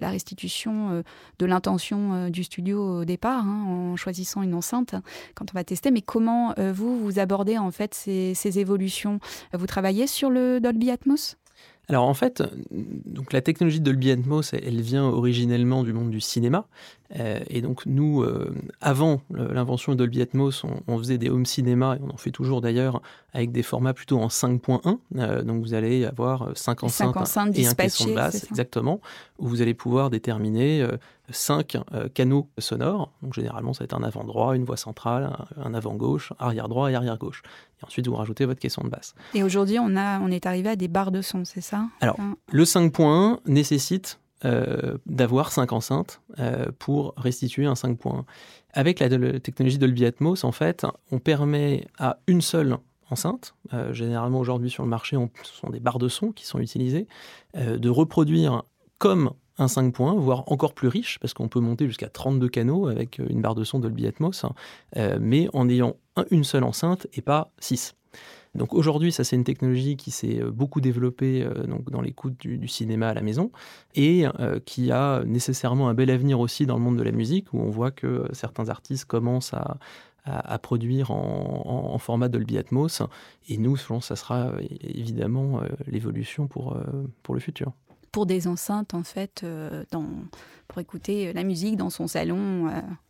la 0.01 0.09
restitution 0.09 1.03
de 1.37 1.45
l'intention 1.45 2.29
du 2.29 2.43
studio 2.43 3.01
au 3.01 3.05
départ, 3.05 3.43
hein, 3.45 3.65
en 3.67 3.95
choisissant 3.95 4.41
une 4.41 4.55
enceinte 4.55 4.95
quand 5.35 5.45
on 5.51 5.53
va 5.53 5.63
tester. 5.63 5.91
Mais 5.91 6.01
comment 6.01 6.55
vous 6.57 6.99
vous 6.99 7.19
abordez 7.19 7.57
en 7.57 7.71
fait 7.71 7.93
ces 7.93 8.59
évolutions? 8.59 9.19
Vous 9.53 9.67
travaillez 9.67 10.07
sur 10.07 10.29
le 10.29 10.59
Dolby 10.59 10.89
Atmos? 10.89 11.37
Alors 11.89 12.07
en 12.07 12.13
fait, 12.13 12.43
donc 12.71 13.33
la 13.33 13.41
technologie 13.41 13.79
de 13.79 13.85
Dolby 13.85 14.11
Atmos, 14.11 14.53
elle 14.53 14.79
vient 14.79 15.05
originellement 15.05 15.83
du 15.83 15.91
monde 15.91 16.11
du 16.11 16.21
cinéma. 16.21 16.67
Euh, 17.19 17.39
et 17.49 17.61
donc 17.61 17.87
nous, 17.87 18.21
euh, 18.21 18.53
avant 18.79 19.21
l'invention 19.31 19.93
de 19.93 19.97
Dolby 19.97 20.21
Atmos, 20.21 20.63
on, 20.87 20.97
faisait 20.99 21.17
des 21.17 21.29
home 21.29 21.47
cinéma, 21.47 21.95
et 21.95 22.03
on 22.03 22.13
en 22.13 22.17
fait 22.17 22.29
toujours 22.29 22.61
d'ailleurs, 22.61 23.01
avec 23.33 23.51
des 23.51 23.63
formats 23.63 23.95
plutôt 23.95 24.19
en 24.19 24.27
5.1. 24.27 24.99
Euh, 25.17 25.41
donc 25.41 25.63
vous 25.63 25.73
allez 25.73 26.05
avoir 26.05 26.55
5 26.55 26.83
enceintes 26.83 27.57
et 27.57 27.65
un 27.65 27.73
caisson 27.73 28.07
de 28.07 28.13
basse, 28.13 28.45
exactement, 28.51 29.01
où 29.39 29.47
vous 29.47 29.63
allez 29.63 29.73
pouvoir 29.73 30.11
déterminer 30.11 30.85
5 31.31 31.77
canaux 32.13 32.49
sonores. 32.57 33.11
Donc 33.21 33.33
généralement, 33.33 33.73
ça 33.73 33.79
va 33.79 33.85
être 33.85 33.95
un 33.95 34.03
avant 34.03 34.23
droit, 34.23 34.55
une 34.55 34.65
voix 34.65 34.77
centrale, 34.77 35.31
un, 35.57 35.73
avant 35.73 35.95
gauche, 35.95 36.33
arrière 36.39 36.67
droit 36.69 36.91
et 36.91 36.95
arrière 36.95 37.17
gauche. 37.17 37.43
Et 37.81 37.85
ensuite, 37.85 38.07
vous 38.07 38.15
rajoutez 38.15 38.45
votre 38.45 38.59
caisson 38.59 38.83
de 38.83 38.89
basse. 38.89 39.15
Et 39.33 39.43
aujourd'hui, 39.43 39.79
on, 39.79 39.95
a, 39.95 40.19
on 40.19 40.29
est 40.29 40.45
arrivé 40.45 40.69
à 40.69 40.75
des 40.75 40.87
barres 40.87 41.11
de 41.11 41.21
son, 41.21 41.45
c'est 41.45 41.61
ça? 41.61 41.85
Alors, 42.01 42.17
le 42.51 42.63
5.1 42.63 43.39
nécessite 43.45 44.19
euh, 44.45 44.97
d'avoir 45.05 45.51
5 45.51 45.73
enceintes 45.73 46.21
euh, 46.39 46.67
pour 46.79 47.13
restituer 47.17 47.65
un 47.65 47.73
5.1. 47.73 48.23
Avec 48.71 49.01
la, 49.01 49.09
technologie 49.41 49.77
Dolby 49.77 50.05
Atmos, 50.05 50.45
en 50.45 50.53
fait, 50.53 50.85
on 51.11 51.19
permet 51.19 51.85
à 51.97 52.19
une 52.25 52.39
seule 52.39 52.77
enceinte, 53.09 53.53
euh, 53.73 53.91
généralement 53.91 54.39
aujourd'hui 54.39 54.69
sur 54.69 54.83
le 54.83 54.89
marché, 54.89 55.17
on, 55.17 55.29
ce 55.43 55.53
sont 55.53 55.69
des 55.69 55.81
barres 55.81 55.99
de 55.99 56.07
son 56.07 56.31
qui 56.31 56.45
sont 56.45 56.59
utilisées, 56.59 57.07
de 57.53 57.89
reproduire 57.89 58.63
comme 58.97 59.31
un 59.59 59.67
5 59.67 59.93
points, 59.93 60.13
voire 60.13 60.43
encore 60.51 60.73
plus 60.73 60.87
riche, 60.87 61.19
parce 61.19 61.33
qu'on 61.33 61.47
peut 61.47 61.59
monter 61.59 61.87
jusqu'à 61.87 62.09
32 62.09 62.49
canaux 62.49 62.87
avec 62.87 63.19
une 63.19 63.41
barre 63.41 63.55
de 63.55 63.63
son 63.63 63.79
Dolby 63.79 64.07
Atmos, 64.07 64.43
hein, 64.43 64.53
mais 65.19 65.47
en 65.53 65.69
ayant 65.69 65.95
une 66.31 66.43
seule 66.43 66.63
enceinte 66.63 67.07
et 67.13 67.21
pas 67.21 67.51
6. 67.59 67.95
Donc 68.55 68.73
aujourd'hui, 68.73 69.11
ça 69.11 69.23
c'est 69.23 69.35
une 69.35 69.43
technologie 69.43 69.95
qui 69.95 70.11
s'est 70.11 70.41
euh, 70.41 70.51
beaucoup 70.51 70.81
développée 70.81 71.43
euh, 71.43 71.65
dans 71.91 72.01
l'écoute 72.01 72.35
du, 72.39 72.67
cinéma 72.67 73.09
à 73.09 73.13
la 73.13 73.21
maison 73.21 73.51
et 73.95 74.25
euh, 74.39 74.59
qui 74.65 74.91
a 74.91 75.23
nécessairement 75.23 75.89
un 75.89 75.93
bel 75.93 76.09
avenir 76.09 76.39
aussi 76.39 76.65
dans 76.65 76.75
le 76.75 76.81
monde 76.81 76.97
de 76.97 77.03
la 77.03 77.11
musique 77.11 77.53
où 77.53 77.59
on 77.59 77.69
voit 77.69 77.91
que 77.91 78.27
certains 78.33 78.69
artistes 78.69 79.05
commencent 79.05 79.53
à, 79.53 79.77
produire 80.61 81.09
en, 81.09 81.97
format 81.97 82.29
Dolby 82.29 82.59
Atmos. 82.59 83.01
Et 83.47 83.57
nous, 83.57 83.73
que 83.73 83.99
ça 84.01 84.15
sera 84.15 84.51
évidemment 84.81 85.61
l'évolution 85.87 86.45
pour, 86.45 86.77
pour 87.23 87.33
le 87.33 87.39
futur. 87.39 87.71
Pour 88.11 88.25
des 88.25 88.47
enceintes 88.47 88.93
en 88.93 89.03
fait 89.03 89.45
dans 89.91 90.05
pour 90.69 90.79
écouter 90.79 91.33
la 91.33 91.43
musique 91.43 91.77
dans 91.77 91.89
son 91.89 92.07
salon. 92.07 92.69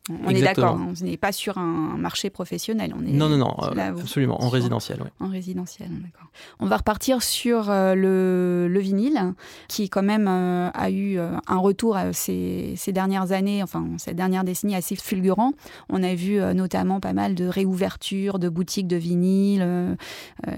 on 0.10 0.30
est 0.30 0.42
d'accord, 0.42 0.78
hein. 0.78 0.94
on 1.00 1.06
n'est 1.06 1.18
pas 1.18 1.34
sur 1.34 1.58
un 1.58 1.98
marché 1.98 2.30
professionnel. 2.30 2.96
On 2.98 3.06
est, 3.06 3.12
non, 3.12 3.28
non, 3.28 3.38
non, 3.38 3.50
absolument, 3.50 4.42
en 4.42 4.48
résidentiel. 4.48 5.00
En 5.20 5.28
résidentiel, 5.28 5.89
d'accord. 5.89 6.30
On 6.62 6.68
va 6.68 6.78
repartir 6.78 7.22
sur 7.22 7.66
le, 7.68 8.68
le, 8.70 8.80
vinyle, 8.80 9.34
qui 9.68 9.89
quand 9.89 10.04
même 10.04 10.30
a 10.30 10.89
eu 10.89 11.20
un 11.20 11.58
retour 11.58 11.98
ces, 12.13 12.75
ces, 12.78 12.94
dernières 12.94 13.34
années, 13.34 13.62
enfin 13.62 13.86
cette 13.98 14.16
dernière 14.16 14.46
décennie 14.46 14.75
assez 14.75 14.96
fulgurant. 14.96 15.51
On 15.89 16.01
a 16.01 16.16
vu 16.16 16.39
notamment 16.56 17.01
pas 17.01 17.13
mal 17.13 17.36
de 17.36 17.46
réouvertures 17.46 18.39
de 18.39 18.48
boutiques 18.48 18.88
de 18.88 18.96
vinyle, 18.96 19.98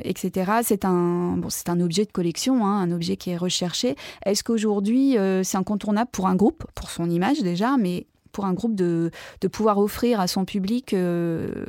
etc. 0.04 0.52
C'est 0.62 0.86
un, 0.86 1.36
bon, 1.38 1.50
c'est 1.50 1.70
un 1.70 1.80
objet 1.80 2.06
de 2.06 2.12
collection, 2.12 2.64
hein, 2.64 2.80
un 2.80 2.92
objet 2.92 3.18
qui 3.18 3.32
est 3.32 3.38
recherché. 3.38 3.96
Est-ce 4.24 4.44
qu'aujourd'hui, 4.44 5.18
c'est 5.44 5.58
incontournable 5.58 6.12
pour 6.12 6.28
un 6.28 6.36
groupe, 6.36 6.64
pour 6.76 6.91
son 6.92 7.10
image 7.10 7.42
déjà, 7.42 7.78
mais 7.78 8.06
pour 8.32 8.46
un 8.46 8.54
groupe 8.54 8.76
de, 8.76 9.12
de 9.42 9.48
pouvoir 9.48 9.78
offrir 9.78 10.20
à 10.20 10.28
son 10.28 10.46
public 10.46 10.94
euh, 10.94 11.66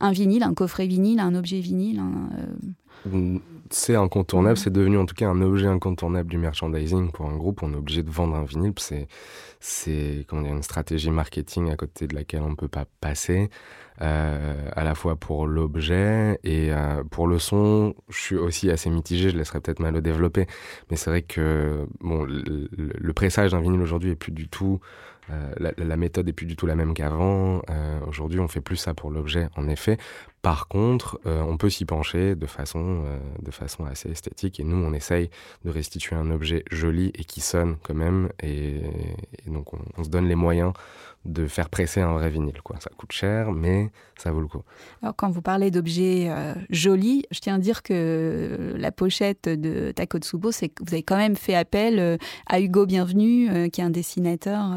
un 0.00 0.12
vinyle, 0.12 0.42
un 0.42 0.54
coffret 0.54 0.86
vinyle, 0.86 1.20
un 1.20 1.34
objet 1.34 1.60
vinyle. 1.60 2.00
Euh. 3.06 3.38
C'est 3.70 3.94
incontournable, 3.94 4.56
c'est 4.56 4.72
devenu 4.72 4.98
en 4.98 5.06
tout 5.06 5.14
cas 5.14 5.28
un 5.28 5.40
objet 5.40 5.66
incontournable 5.66 6.28
du 6.28 6.38
merchandising 6.38 7.10
pour 7.10 7.26
un 7.26 7.36
groupe. 7.36 7.62
On 7.62 7.72
est 7.72 7.76
obligé 7.76 8.02
de 8.02 8.10
vendre 8.10 8.34
un 8.34 8.44
vinyle, 8.44 8.72
c'est 8.78 9.08
c'est 9.60 10.24
une 10.32 10.62
stratégie 10.62 11.10
marketing 11.10 11.70
à 11.70 11.76
côté 11.76 12.06
de 12.06 12.14
laquelle 12.14 12.42
on 12.42 12.50
ne 12.50 12.54
peut 12.54 12.68
pas 12.68 12.86
passer, 13.00 13.50
euh, 14.00 14.68
à 14.74 14.84
la 14.84 14.94
fois 14.94 15.16
pour 15.16 15.46
l'objet 15.46 16.38
et 16.44 16.70
pour 17.10 17.26
le 17.26 17.38
son. 17.38 17.94
Je 18.08 18.18
suis 18.18 18.36
aussi 18.36 18.70
assez 18.70 18.90
mitigé, 18.90 19.30
je 19.30 19.36
laisserai 19.36 19.60
peut-être 19.60 19.80
mal 19.80 19.94
le 19.94 20.00
développer, 20.00 20.46
mais 20.90 20.96
c'est 20.96 21.10
vrai 21.10 21.22
que 21.22 21.86
bon, 22.00 22.24
le, 22.24 23.12
pressage 23.12 23.50
d'un 23.50 23.60
vinyle 23.60 23.80
aujourd'hui 23.80 24.10
est 24.10 24.16
plus 24.16 24.30
du 24.30 24.48
tout 24.48 24.80
euh, 25.30 25.72
la, 25.76 25.96
méthode 25.96 26.28
est 26.28 26.32
plus 26.32 26.46
du 26.46 26.56
tout 26.56 26.66
la 26.66 26.74
même 26.74 26.94
qu'avant. 26.94 27.60
Euh, 27.70 28.00
aujourd'hui, 28.06 28.40
on 28.40 28.48
fait 28.48 28.60
plus 28.60 28.76
ça 28.76 28.94
pour 28.94 29.10
l'objet, 29.10 29.48
en 29.56 29.68
effet. 29.68 29.98
Par 30.42 30.68
contre, 30.68 31.20
euh, 31.26 31.42
on 31.42 31.56
peut 31.56 31.68
s'y 31.68 31.84
pencher 31.84 32.34
de 32.34 32.46
façon, 32.46 33.04
de 33.40 33.50
façon 33.50 33.84
assez 33.84 34.10
esthétique. 34.10 34.60
Et 34.60 34.64
nous, 34.64 34.76
on 34.76 34.92
essaye 34.92 35.30
de 35.64 35.70
restituer 35.70 36.16
un 36.16 36.30
objet 36.30 36.64
joli 36.70 37.10
et 37.14 37.24
qui 37.24 37.40
sonne 37.40 37.76
quand 37.82 37.94
même. 37.94 38.30
Et, 38.42 38.80
donc, 39.46 39.72
on, 39.74 40.04
se 40.04 40.08
donne 40.08 40.28
les 40.28 40.34
moyens 40.34 40.72
de 41.24 41.46
faire 41.46 41.68
presser 41.68 42.00
un 42.00 42.12
vrai 42.12 42.30
vinyle. 42.30 42.54
Ça 42.78 42.90
coûte 42.96 43.12
cher, 43.12 43.52
mais 43.52 43.87
ça 44.16 44.30
vaut 44.30 44.40
le 44.40 44.46
coup. 44.46 44.62
Alors, 45.02 45.14
quand 45.16 45.30
vous 45.30 45.42
parlez 45.42 45.70
d'objets 45.70 46.30
jolis, 46.70 47.24
je 47.30 47.40
tiens 47.40 47.56
à 47.56 47.58
dire 47.58 47.82
que 47.82 48.74
la 48.76 48.92
pochette 48.92 49.48
de 49.48 49.92
Takotsubo, 49.92 50.52
c'est 50.52 50.68
que 50.68 50.82
vous 50.84 50.94
avez 50.94 51.02
quand 51.02 51.16
même 51.16 51.36
fait 51.36 51.54
appel 51.54 52.18
à 52.46 52.60
Hugo 52.60 52.86
Bienvenu, 52.86 53.70
qui 53.70 53.80
est 53.80 53.84
un 53.84 53.90
dessinateur 53.90 54.76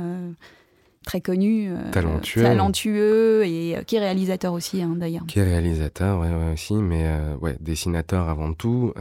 très 1.06 1.20
connu, 1.20 1.72
euh, 1.72 1.92
talentueux. 1.92 2.44
talentueux 2.44 3.44
et 3.46 3.76
euh, 3.76 3.82
qui 3.82 3.96
est 3.96 4.00
réalisateur 4.00 4.54
aussi 4.54 4.82
hein, 4.82 4.96
d'ailleurs. 4.96 5.26
Qui 5.28 5.40
est 5.40 5.44
réalisateur, 5.44 6.20
ouais, 6.20 6.30
ouais 6.30 6.54
aussi, 6.54 6.76
mais 6.76 7.04
euh, 7.06 7.36
ouais, 7.38 7.58
dessinateur 7.60 8.30
avant 8.30 8.54
tout. 8.54 8.94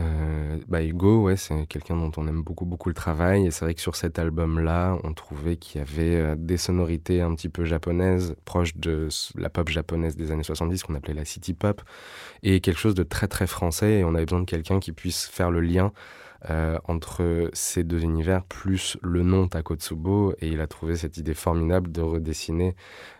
bah 0.69 0.83
Hugo, 0.83 1.23
ouais, 1.23 1.37
c'est 1.37 1.67
quelqu'un 1.67 1.97
dont 1.97 2.11
on 2.17 2.27
aime 2.27 2.43
beaucoup 2.43 2.65
beaucoup 2.65 2.89
le 2.89 2.95
travail 2.95 3.47
et 3.47 3.51
c'est 3.51 3.65
vrai 3.65 3.75
que 3.75 3.81
sur 3.81 3.97
cet 3.97 4.19
album-là, 4.19 4.99
on 5.05 5.13
trouvait 5.13 5.57
qu'il 5.57 5.81
y 5.81 5.83
avait 5.83 6.37
des 6.37 6.57
sonorités 6.57 7.21
un 7.21 7.35
petit 7.35 7.49
peu 7.49 7.65
japonaises, 7.65 8.35
proches 8.45 8.77
de 8.77 9.09
la 9.37 9.51
pop 9.51 9.69
japonaise 9.69 10.17
des 10.17 10.31
années 10.31 10.43
70 10.43 10.83
qu'on 10.83 10.95
appelait 10.95 11.15
la 11.15 11.25
city 11.25 11.53
pop, 11.53 11.83
et 12.43 12.61
quelque 12.61 12.79
chose 12.79 12.95
de 12.95 13.03
très 13.03 13.29
très 13.29 13.47
français. 13.47 13.99
Et 13.99 14.05
on 14.05 14.15
avait 14.15 14.25
besoin 14.25 14.41
de 14.41 14.47
quelqu'un 14.47 14.81
qui 14.81 14.93
puisse 14.93 15.27
faire 15.27 15.51
le 15.51 15.61
lien 15.61 15.93
euh, 16.49 16.79
entre 16.85 17.51
ces 17.53 17.85
deux 17.85 18.03
univers, 18.03 18.45
plus 18.45 18.97
le 19.03 19.23
nom 19.23 19.49
Takotsubo, 19.49 20.35
et 20.41 20.49
il 20.49 20.61
a 20.61 20.67
trouvé 20.67 20.97
cette 20.97 21.19
idée 21.19 21.35
formidable 21.35 21.93
de 21.93 22.01
redessiner 22.01 22.75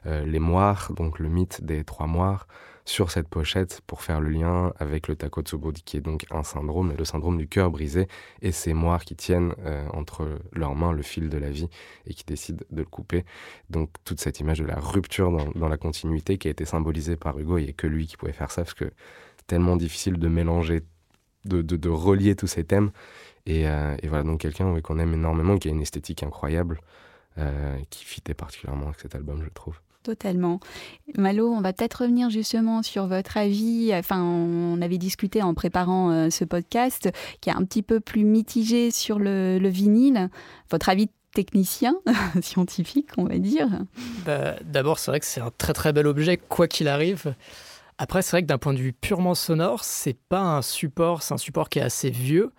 euh, 0.07 0.25
les 0.25 0.39
moires, 0.39 0.93
donc 0.95 1.19
le 1.19 1.29
mythe 1.29 1.63
des 1.63 1.85
trois 1.85 2.07
moires, 2.07 2.47
sur 2.87 3.11
cette 3.11 3.29
pochette 3.29 3.83
pour 3.87 4.03
faire 4.03 4.21
le 4.21 4.31
lien 4.31 4.73
avec 4.79 5.07
le 5.07 5.15
Takotsubo, 5.15 5.71
qui 5.73 5.99
est 5.99 6.01
donc 6.01 6.27
un 6.31 6.43
syndrome, 6.43 6.95
le 6.97 7.05
syndrome 7.05 7.37
du 7.37 7.47
cœur 7.47 7.71
brisé, 7.71 8.09
et 8.43 8.53
ces 8.53 8.73
moires 8.73 9.05
qui 9.05 9.15
tiennent 9.15 9.55
euh, 9.65 9.87
entre 9.93 10.27
leurs 10.53 10.75
mains 10.75 10.93
le 10.93 11.03
fil 11.03 11.29
de 11.29 11.39
la 11.39 11.51
vie 11.51 11.69
et 12.07 12.15
qui 12.15 12.25
décident 12.25 12.65
de 12.71 12.79
le 12.79 12.85
couper. 12.87 13.25
Donc 13.69 13.91
toute 14.05 14.19
cette 14.21 14.41
image 14.41 14.61
de 14.61 14.67
la 14.67 14.81
rupture 14.81 15.31
dans, 15.31 15.51
dans 15.55 15.69
la 15.69 15.77
continuité 15.77 16.39
qui 16.39 16.49
a 16.49 16.51
été 16.51 16.65
symbolisée 16.65 17.17
par 17.17 17.39
Hugo, 17.39 17.59
il 17.59 17.65
n'y 17.65 17.71
a 17.71 17.75
que 17.75 17.87
lui 17.87 18.07
qui 18.07 18.17
pouvait 18.17 18.33
faire 18.33 18.51
ça, 18.51 18.63
parce 18.63 18.75
que 18.75 18.91
tellement 19.47 19.77
difficile 19.77 20.19
de 20.19 20.29
mélanger 20.29 20.83
de, 21.45 21.63
de, 21.63 21.89
relier 21.89 22.35
tous 22.35 22.47
ces 22.47 22.65
thèmes. 22.65 22.91
Et, 23.47 23.69
euh, 23.69 23.97
et 24.03 24.09
voilà, 24.09 24.25
donc 24.25 24.41
quelqu'un 24.41 24.79
qu'on 24.81 24.99
aime 24.99 25.15
énormément, 25.15 25.59
qui 25.59 25.69
a 25.69 25.71
une 25.71 25.81
esthétique 25.81 26.23
incroyable, 26.23 26.81
euh, 27.39 27.77
qui 27.91 28.05
fitait 28.05 28.35
particulièrement 28.35 28.87
avec 28.87 29.01
cet 29.01 29.15
album, 29.15 29.43
je 29.43 29.51
trouve. 29.51 29.77
Totalement. 30.03 30.61
Malo, 31.19 31.53
on 31.53 31.61
va 31.61 31.75
peut-être 31.75 32.03
revenir 32.03 32.31
justement 32.31 32.83
sur 32.83 33.07
votre 33.07 33.37
avis. 33.37 33.91
Enfin, 33.95 34.23
on 34.23 34.81
avait 34.81 34.97
discuté 34.97 35.43
en 35.43 35.53
préparant 35.53 36.11
euh, 36.11 36.31
ce 36.31 36.45
podcast, 36.45 37.11
qui 37.43 37.51
est 37.51 37.53
un 37.53 37.65
petit 37.65 37.83
peu 37.83 38.01
plus 38.01 38.25
mitigé 38.25 38.91
sur 38.91 39.19
le, 39.19 39.59
le 39.59 39.69
vinyle. 39.69 40.31
Votre 40.71 40.89
avis 40.89 41.11
technicien, 41.35 41.97
scientifique, 42.43 43.09
on 43.19 43.25
va 43.25 43.39
dire 43.39 43.69
bah, 44.25 44.57
D'abord, 44.65 44.99
c'est 44.99 45.11
vrai 45.11 45.21
que 45.21 45.27
c'est 45.27 45.41
un 45.41 45.53
très 45.57 45.75
très 45.75 45.93
bel 45.93 46.07
objet, 46.07 46.39
quoi 46.39 46.67
qu'il 46.67 46.89
arrive. 46.89 47.35
Après, 48.03 48.23
c'est 48.23 48.31
vrai 48.31 48.41
que 48.41 48.47
d'un 48.47 48.57
point 48.57 48.73
de 48.73 48.79
vue 48.79 48.95
purement 48.95 49.35
sonore, 49.35 49.85
c'est 49.85 50.17
pas 50.17 50.41
un 50.41 50.63
support, 50.63 51.23
c'est 51.23 51.35
un 51.35 51.37
support 51.37 51.69
qui 51.69 51.81
est 51.81 51.83
assez 51.83 52.09
vieux, 52.09 52.51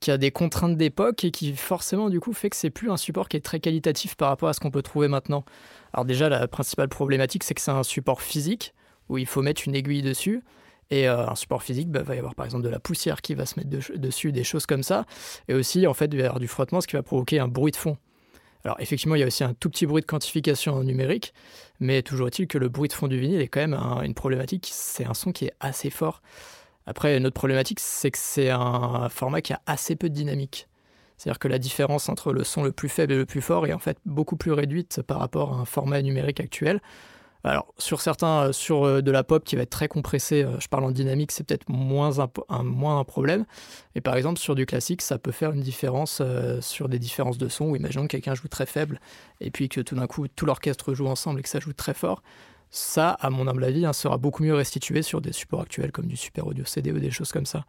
qui 0.00 0.10
a 0.10 0.16
des 0.16 0.30
contraintes 0.30 0.78
d'époque 0.78 1.22
et 1.22 1.30
qui 1.30 1.54
forcément 1.54 2.08
du 2.08 2.18
coup 2.18 2.32
fait 2.32 2.48
que 2.48 2.56
c'est 2.56 2.70
plus 2.70 2.90
un 2.90 2.96
support 2.96 3.28
qui 3.28 3.36
est 3.36 3.44
très 3.44 3.60
qualitatif 3.60 4.14
par 4.14 4.30
rapport 4.30 4.48
à 4.48 4.54
ce 4.54 4.60
qu'on 4.60 4.70
peut 4.70 4.80
trouver 4.80 5.06
maintenant. 5.06 5.44
Alors 5.92 6.06
déjà, 6.06 6.30
la 6.30 6.48
principale 6.48 6.88
problématique, 6.88 7.44
c'est 7.44 7.52
que 7.52 7.60
c'est 7.60 7.70
un 7.70 7.82
support 7.82 8.22
physique 8.22 8.72
où 9.10 9.18
il 9.18 9.26
faut 9.26 9.42
mettre 9.42 9.64
une 9.66 9.74
aiguille 9.74 10.00
dessus. 10.00 10.42
Et 10.88 11.10
euh, 11.10 11.28
un 11.28 11.34
support 11.34 11.62
physique, 11.62 11.90
bah, 11.90 12.02
va 12.02 12.14
y 12.14 12.18
avoir 12.18 12.34
par 12.34 12.46
exemple 12.46 12.64
de 12.64 12.70
la 12.70 12.80
poussière 12.80 13.20
qui 13.20 13.34
va 13.34 13.44
se 13.44 13.60
mettre 13.60 13.68
dessus, 13.68 14.32
des 14.32 14.44
choses 14.44 14.64
comme 14.64 14.82
ça. 14.82 15.04
Et 15.48 15.52
aussi, 15.52 15.86
en 15.86 15.92
fait, 15.92 16.06
il 16.06 16.16
va 16.16 16.22
y 16.22 16.26
avoir 16.26 16.40
du 16.40 16.48
frottement, 16.48 16.80
ce 16.80 16.86
qui 16.86 16.96
va 16.96 17.02
provoquer 17.02 17.38
un 17.38 17.48
bruit 17.48 17.72
de 17.72 17.76
fond. 17.76 17.98
Alors 18.64 18.76
effectivement, 18.80 19.14
il 19.14 19.20
y 19.20 19.24
a 19.24 19.26
aussi 19.26 19.44
un 19.44 19.54
tout 19.54 19.70
petit 19.70 19.86
bruit 19.86 20.02
de 20.02 20.06
quantification 20.06 20.82
numérique, 20.82 21.32
mais 21.80 22.02
toujours 22.02 22.26
est-il 22.26 22.46
que 22.46 22.58
le 22.58 22.68
bruit 22.68 22.88
de 22.88 22.92
fond 22.92 23.08
du 23.08 23.18
vinyle 23.18 23.40
est 23.40 23.48
quand 23.48 23.60
même 23.60 23.74
une 24.04 24.14
problématique. 24.14 24.68
C'est 24.72 25.06
un 25.06 25.14
son 25.14 25.32
qui 25.32 25.46
est 25.46 25.54
assez 25.60 25.90
fort. 25.90 26.20
Après, 26.86 27.18
notre 27.20 27.34
problématique, 27.34 27.80
c'est 27.80 28.10
que 28.10 28.18
c'est 28.18 28.50
un 28.50 29.08
format 29.08 29.40
qui 29.40 29.52
a 29.52 29.60
assez 29.66 29.96
peu 29.96 30.08
de 30.08 30.14
dynamique. 30.14 30.68
C'est-à-dire 31.16 31.38
que 31.38 31.48
la 31.48 31.58
différence 31.58 32.08
entre 32.08 32.32
le 32.32 32.44
son 32.44 32.62
le 32.62 32.72
plus 32.72 32.88
faible 32.88 33.12
et 33.12 33.16
le 33.16 33.26
plus 33.26 33.42
fort 33.42 33.66
est 33.66 33.74
en 33.74 33.78
fait 33.78 33.98
beaucoup 34.06 34.36
plus 34.36 34.52
réduite 34.52 35.02
par 35.02 35.18
rapport 35.18 35.52
à 35.52 35.56
un 35.56 35.64
format 35.66 36.00
numérique 36.00 36.40
actuel. 36.40 36.80
Alors, 37.42 37.72
sur 37.78 38.00
certains, 38.00 38.48
euh, 38.48 38.52
sur 38.52 38.84
euh, 38.84 39.00
de 39.00 39.10
la 39.10 39.24
pop 39.24 39.44
qui 39.44 39.56
va 39.56 39.62
être 39.62 39.70
très 39.70 39.88
compressée, 39.88 40.42
euh, 40.42 40.60
je 40.60 40.68
parle 40.68 40.84
en 40.84 40.90
dynamique, 40.90 41.32
c'est 41.32 41.44
peut-être 41.44 41.68
moins 41.68 42.18
un, 42.20 42.62
moins 42.62 42.98
un 42.98 43.04
problème. 43.04 43.46
Et 43.94 44.00
par 44.00 44.16
exemple, 44.16 44.38
sur 44.38 44.54
du 44.54 44.66
classique, 44.66 45.00
ça 45.00 45.18
peut 45.18 45.32
faire 45.32 45.52
une 45.52 45.62
différence 45.62 46.22
sur 46.60 46.88
des 46.88 46.98
différences 46.98 47.38
de 47.38 47.48
son, 47.48 47.66
où 47.66 47.76
imaginons 47.76 48.02
que 48.02 48.08
quelqu'un 48.08 48.34
joue 48.34 48.48
très 48.48 48.66
faible, 48.66 49.00
et 49.40 49.50
puis 49.50 49.68
que 49.68 49.80
tout 49.80 49.94
d'un 49.94 50.06
coup, 50.06 50.28
tout 50.28 50.46
l'orchestre 50.46 50.92
joue 50.94 51.06
ensemble 51.06 51.40
et 51.40 51.42
que 51.42 51.48
ça 51.48 51.60
joue 51.60 51.72
très 51.72 51.94
fort. 51.94 52.22
Ça, 52.70 53.10
à 53.10 53.30
mon 53.30 53.48
humble 53.48 53.64
avis, 53.64 53.84
hein, 53.84 53.92
sera 53.92 54.16
beaucoup 54.16 54.44
mieux 54.44 54.54
restitué 54.54 55.02
sur 55.02 55.20
des 55.20 55.32
supports 55.32 55.62
actuels 55.62 55.90
comme 55.90 56.06
du 56.06 56.16
Super 56.16 56.46
Audio 56.46 56.64
CD 56.64 56.92
ou 56.92 57.00
des 57.00 57.10
choses 57.10 57.32
comme 57.32 57.46
ça 57.46 57.64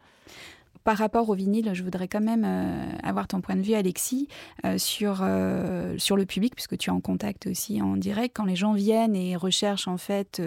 par 0.84 0.98
rapport 0.98 1.28
au 1.28 1.34
vinyle, 1.34 1.70
je 1.74 1.82
voudrais 1.82 2.08
quand 2.08 2.20
même 2.20 2.44
euh, 2.44 2.92
avoir 3.02 3.28
ton 3.28 3.40
point 3.40 3.56
de 3.56 3.62
vue, 3.62 3.74
Alexis, 3.74 4.28
euh, 4.64 4.78
sur, 4.78 5.20
euh, 5.22 5.94
sur 5.98 6.16
le 6.16 6.26
public, 6.26 6.54
puisque 6.54 6.76
tu 6.76 6.90
es 6.90 6.92
en 6.92 7.00
contact 7.00 7.46
aussi 7.46 7.80
en 7.80 7.96
direct. 7.96 8.36
Quand 8.36 8.44
les 8.44 8.56
gens 8.56 8.72
viennent 8.72 9.14
et 9.14 9.36
recherchent 9.36 9.88
en 9.88 9.96
fait 9.96 10.42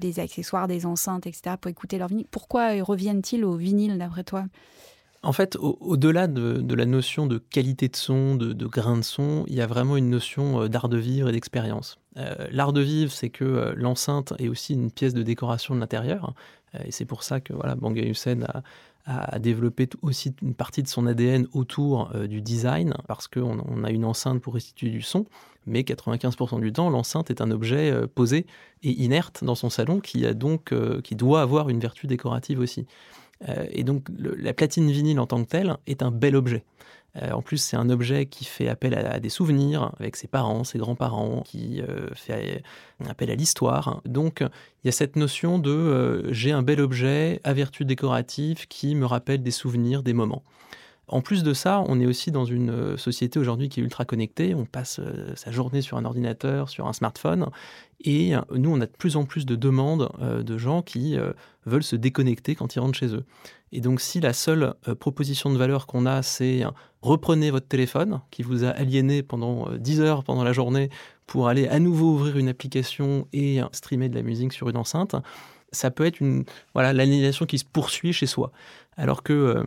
des 0.00 0.20
accessoires, 0.20 0.68
des 0.68 0.86
enceintes, 0.86 1.26
etc., 1.26 1.56
pour 1.60 1.70
écouter 1.70 1.98
leur 1.98 2.08
vinyle, 2.08 2.26
pourquoi 2.30 2.72
reviennent-ils 2.82 3.44
au 3.44 3.56
vinyle 3.56 3.98
d'après 3.98 4.24
toi? 4.24 4.44
En 5.22 5.32
fait, 5.32 5.56
au-delà 5.60 6.28
de, 6.28 6.74
la 6.74 6.86
notion 6.86 7.26
de 7.26 7.36
qualité 7.36 7.88
de 7.88 7.96
son, 7.96 8.36
de, 8.36 8.66
grain 8.66 8.96
de 8.96 9.02
son, 9.02 9.44
il 9.48 9.54
y 9.54 9.60
a 9.60 9.66
vraiment 9.66 9.98
une 9.98 10.08
notion 10.08 10.66
d'art 10.66 10.88
de 10.88 10.96
vivre 10.96 11.28
et 11.28 11.32
d'expérience. 11.32 11.98
L'art 12.50 12.72
de 12.72 12.80
vivre, 12.80 13.12
c'est 13.12 13.28
que 13.28 13.74
l'enceinte 13.76 14.32
est 14.38 14.48
aussi 14.48 14.72
une 14.72 14.90
pièce 14.90 15.12
de 15.12 15.22
décoration 15.22 15.74
de 15.74 15.80
l'intérieur. 15.80 16.32
et 16.84 16.90
c'est 16.90 17.04
pour 17.04 17.22
ça 17.22 17.40
que 17.40 17.52
voilà, 17.52 17.74
Bang 17.74 17.98
Hussein 17.98 18.42
a, 18.44 18.62
a 19.06 19.38
développé 19.38 19.88
aussi 20.02 20.34
une 20.42 20.54
partie 20.54 20.82
de 20.82 20.88
son 20.88 21.06
ADN 21.06 21.46
autour 21.52 22.10
euh, 22.14 22.26
du 22.26 22.40
design, 22.40 22.94
parce 23.08 23.28
qu'on 23.28 23.58
on 23.66 23.84
a 23.84 23.90
une 23.90 24.04
enceinte 24.04 24.40
pour 24.40 24.54
restituer 24.54 24.90
du 24.90 25.02
son, 25.02 25.26
mais 25.66 25.82
95% 25.82 26.60
du 26.60 26.72
temps, 26.72 26.90
l'enceinte 26.90 27.30
est 27.30 27.40
un 27.40 27.50
objet 27.50 27.90
euh, 27.90 28.06
posé 28.06 28.46
et 28.82 28.90
inerte 28.90 29.42
dans 29.42 29.54
son 29.54 29.70
salon 29.70 30.00
qui, 30.00 30.26
a 30.26 30.34
donc, 30.34 30.72
euh, 30.72 31.00
qui 31.00 31.16
doit 31.16 31.40
avoir 31.40 31.68
une 31.70 31.80
vertu 31.80 32.06
décorative 32.06 32.60
aussi. 32.60 32.86
et 33.70 33.84
donc 33.84 34.08
la 34.18 34.52
platine 34.52 34.90
vinyle 34.90 35.18
en 35.18 35.26
tant 35.26 35.42
que 35.42 35.48
telle 35.48 35.78
est 35.86 36.02
un 36.02 36.10
bel 36.10 36.36
objet. 36.36 36.62
Euh, 37.16 37.32
en 37.32 37.42
plus, 37.42 37.58
c'est 37.58 37.76
un 37.76 37.90
objet 37.90 38.26
qui 38.26 38.44
fait 38.44 38.68
appel 38.68 38.94
à, 38.94 39.18
des 39.18 39.28
souvenirs 39.28 39.92
avec 39.98 40.16
ses 40.16 40.28
parents, 40.28 40.64
ses 40.64 40.78
grands-parents, 40.78 41.42
qui 41.44 41.82
euh, 41.82 42.08
fait 42.14 42.62
appel 43.08 43.30
à 43.30 43.34
l'histoire. 43.34 44.00
Donc, 44.04 44.40
il 44.40 44.86
y 44.86 44.88
a 44.88 44.92
cette 44.92 45.16
notion 45.16 45.58
de 45.58 45.70
euh, 45.70 46.32
j'ai 46.32 46.52
un 46.52 46.62
bel 46.62 46.80
objet 46.80 47.40
à 47.44 47.52
vertu 47.52 47.84
décorative 47.84 48.68
qui 48.68 48.94
me 48.94 49.06
rappelle 49.06 49.42
des 49.42 49.50
souvenirs, 49.50 50.02
des 50.02 50.12
moments. 50.12 50.42
En 51.12 51.22
plus 51.22 51.42
de 51.42 51.52
ça, 51.54 51.82
on 51.88 51.98
est 51.98 52.06
aussi 52.06 52.30
dans 52.30 52.44
une 52.44 52.70
euh, 52.70 52.96
société 52.96 53.40
aujourd'hui 53.40 53.68
qui 53.68 53.80
est 53.80 53.82
ultra 53.82 54.04
connectée. 54.04 54.54
On 54.54 54.64
passe 54.64 55.00
euh, 55.00 55.34
sa 55.34 55.50
journée 55.50 55.82
sur 55.82 55.96
un 55.96 56.04
ordinateur, 56.04 56.68
sur 56.68 56.86
un 56.86 56.92
smartphone. 56.92 57.50
Et 58.00 58.36
euh, 58.36 58.40
nous, 58.52 58.70
on 58.70 58.80
a 58.80 58.86
de 58.86 58.92
plus 58.96 59.16
en 59.16 59.24
plus 59.24 59.44
de 59.44 59.56
demandes 59.56 60.08
de 60.20 60.56
gens 60.56 60.82
qui 60.82 61.18
veulent 61.66 61.82
se 61.82 61.96
déconnecter 61.96 62.54
quand 62.54 62.76
ils 62.76 62.78
rentrent 62.78 62.96
chez 62.96 63.12
eux. 63.14 63.24
Et 63.72 63.80
donc, 63.80 64.00
si 64.00 64.20
la 64.20 64.32
seule 64.32 64.74
proposition 65.00 65.50
de 65.50 65.58
valeur 65.58 65.86
qu'on 65.86 66.06
a, 66.06 66.22
c'est 66.22 66.62
reprenez 67.02 67.50
votre 67.50 67.66
téléphone 67.66 68.20
qui 68.30 68.42
vous 68.42 68.64
a 68.64 68.68
aliéné 68.68 69.22
pendant 69.22 69.68
10 69.76 70.00
heures 70.00 70.24
pendant 70.24 70.44
la 70.44 70.52
journée 70.52 70.90
pour 71.26 71.48
aller 71.48 71.66
à 71.68 71.78
nouveau 71.78 72.12
ouvrir 72.12 72.36
une 72.36 72.48
application 72.48 73.26
et 73.32 73.60
streamer 73.72 74.08
de 74.08 74.14
la 74.14 74.22
musique 74.22 74.52
sur 74.52 74.68
une 74.68 74.76
enceinte, 74.76 75.14
ça 75.72 75.90
peut 75.90 76.06
être 76.06 76.20
une 76.20 76.44
voilà 76.74 76.92
l'aliénation 76.92 77.46
qui 77.46 77.58
se 77.58 77.64
poursuit 77.64 78.12
chez 78.12 78.26
soi. 78.26 78.50
Alors 78.96 79.22
que 79.22 79.64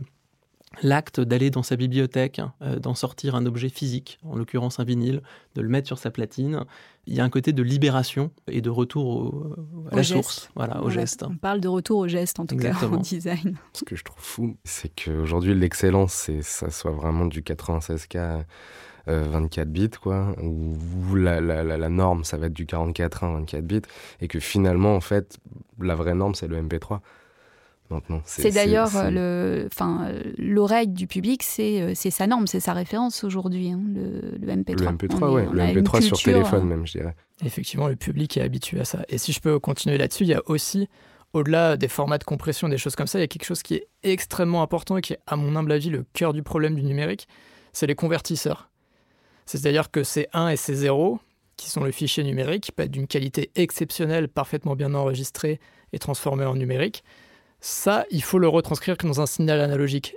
l'acte 0.82 1.20
d'aller 1.20 1.50
dans 1.50 1.62
sa 1.62 1.76
bibliothèque, 1.76 2.40
euh, 2.62 2.78
d'en 2.78 2.94
sortir 2.94 3.34
un 3.34 3.46
objet 3.46 3.68
physique, 3.68 4.18
en 4.24 4.36
l'occurrence 4.36 4.80
un 4.80 4.84
vinyle, 4.84 5.22
de 5.54 5.62
le 5.62 5.68
mettre 5.68 5.86
sur 5.86 5.98
sa 5.98 6.10
platine, 6.10 6.64
il 7.06 7.14
y 7.14 7.20
a 7.20 7.24
un 7.24 7.30
côté 7.30 7.52
de 7.52 7.62
libération 7.62 8.30
et 8.48 8.60
de 8.60 8.70
retour 8.70 9.06
au, 9.06 9.54
à 9.90 9.96
la 9.96 10.02
source, 10.02 10.50
voilà, 10.54 10.82
au 10.82 10.90
geste. 10.90 11.24
On 11.28 11.36
parle 11.36 11.60
de 11.60 11.68
retour 11.68 11.98
au 11.98 12.08
geste 12.08 12.40
en 12.40 12.46
tout 12.46 12.56
cas 12.56 12.74
au 12.90 12.96
design. 12.98 13.56
Ce 13.72 13.84
que 13.84 13.96
je 13.96 14.04
trouve 14.04 14.22
fou, 14.22 14.56
c'est 14.64 14.88
qu'aujourd'hui 14.88 15.54
l'excellence, 15.54 16.12
c'est 16.12 16.42
ça 16.42 16.70
soit 16.70 16.92
vraiment 16.92 17.26
du 17.26 17.42
96K. 17.42 18.44
24 19.06 19.58
euh, 19.58 19.70
bits, 19.70 19.90
quoi, 20.00 20.34
ou 20.42 21.14
la, 21.14 21.38
la, 21.40 21.88
norme, 21.90 22.24
ça 22.24 22.38
va 22.38 22.46
être 22.46 22.54
du 22.54 22.64
44 22.64 23.24
1 23.24 23.32
24 23.40 23.64
bits, 23.66 23.82
et 24.20 24.28
que 24.28 24.40
finalement, 24.40 24.96
en 24.96 25.00
fait, 25.00 25.38
la 25.78 25.94
vraie 25.94 26.14
norme, 26.14 26.34
c'est 26.34 26.48
le 26.48 26.60
MP3. 26.62 27.00
C'est 28.24 28.50
d'ailleurs 28.50 28.90
le, 29.10 29.68
enfin, 29.70 30.08
l'oreille 30.38 30.88
du 30.88 31.06
public, 31.06 31.42
c'est 31.42 31.80
euh, 31.80 31.94
sa 31.94 32.26
norme, 32.26 32.46
c'est 32.46 32.60
sa 32.60 32.72
référence 32.72 33.24
aujourd'hui, 33.24 33.70
hein, 33.70 33.80
le, 33.94 34.52
MP3. 34.52 34.80
Le 34.80 34.86
MP3, 34.86 35.30
ouais, 35.30 35.46
le 35.52 35.80
MP3 35.80 36.00
sur 36.00 36.20
téléphone 36.20 36.62
euh, 36.62 36.64
même, 36.64 36.86
je 36.86 36.98
dirais. 36.98 37.14
Effectivement, 37.44 37.88
le 37.88 37.96
public 37.96 38.36
est 38.36 38.40
habitué 38.40 38.80
à 38.80 38.84
ça. 38.84 39.04
Et 39.08 39.18
si 39.18 39.32
je 39.32 39.40
peux 39.40 39.58
continuer 39.58 39.98
là-dessus, 39.98 40.24
il 40.24 40.30
y 40.30 40.34
a 40.34 40.42
aussi, 40.46 40.88
au-delà 41.32 41.76
des 41.76 41.88
formats 41.88 42.18
de 42.18 42.24
compression, 42.24 42.68
des 42.68 42.78
choses 42.78 42.96
comme 42.96 43.06
ça, 43.06 43.18
il 43.18 43.22
y 43.22 43.24
a 43.24 43.28
quelque 43.28 43.44
chose 43.44 43.62
qui 43.62 43.74
est 43.74 43.88
extrêmement 44.02 44.62
important 44.62 44.96
et 44.96 45.02
qui 45.02 45.12
est, 45.12 45.20
à 45.26 45.36
mon 45.36 45.54
humble 45.54 45.72
avis, 45.72 45.90
le 45.90 46.04
cœur 46.14 46.32
du 46.32 46.42
problème 46.42 46.74
du 46.74 46.82
numérique, 46.82 47.28
c'est 47.72 47.86
les 47.86 47.94
convertisseurs. 47.94 48.70
C'est-à-dire 49.46 49.90
que 49.90 50.04
ces 50.04 50.26
1 50.32 50.48
et 50.48 50.56
ces 50.56 50.74
0, 50.74 51.20
qui 51.56 51.70
sont 51.70 51.84
le 51.84 51.92
fichier 51.92 52.24
numérique, 52.24 52.64
qui 52.64 52.72
peut 52.72 52.84
être 52.84 52.90
d'une 52.90 53.06
qualité 53.06 53.50
exceptionnelle, 53.54 54.28
parfaitement 54.28 54.74
bien 54.74 54.94
enregistré 54.94 55.60
et 55.92 55.98
transformé 55.98 56.44
en 56.44 56.54
numérique, 56.54 57.04
ça, 57.64 58.04
il 58.10 58.22
faut 58.22 58.38
le 58.38 58.46
retranscrire 58.46 58.96
dans 58.98 59.22
un 59.22 59.26
signal 59.26 59.58
analogique. 59.58 60.16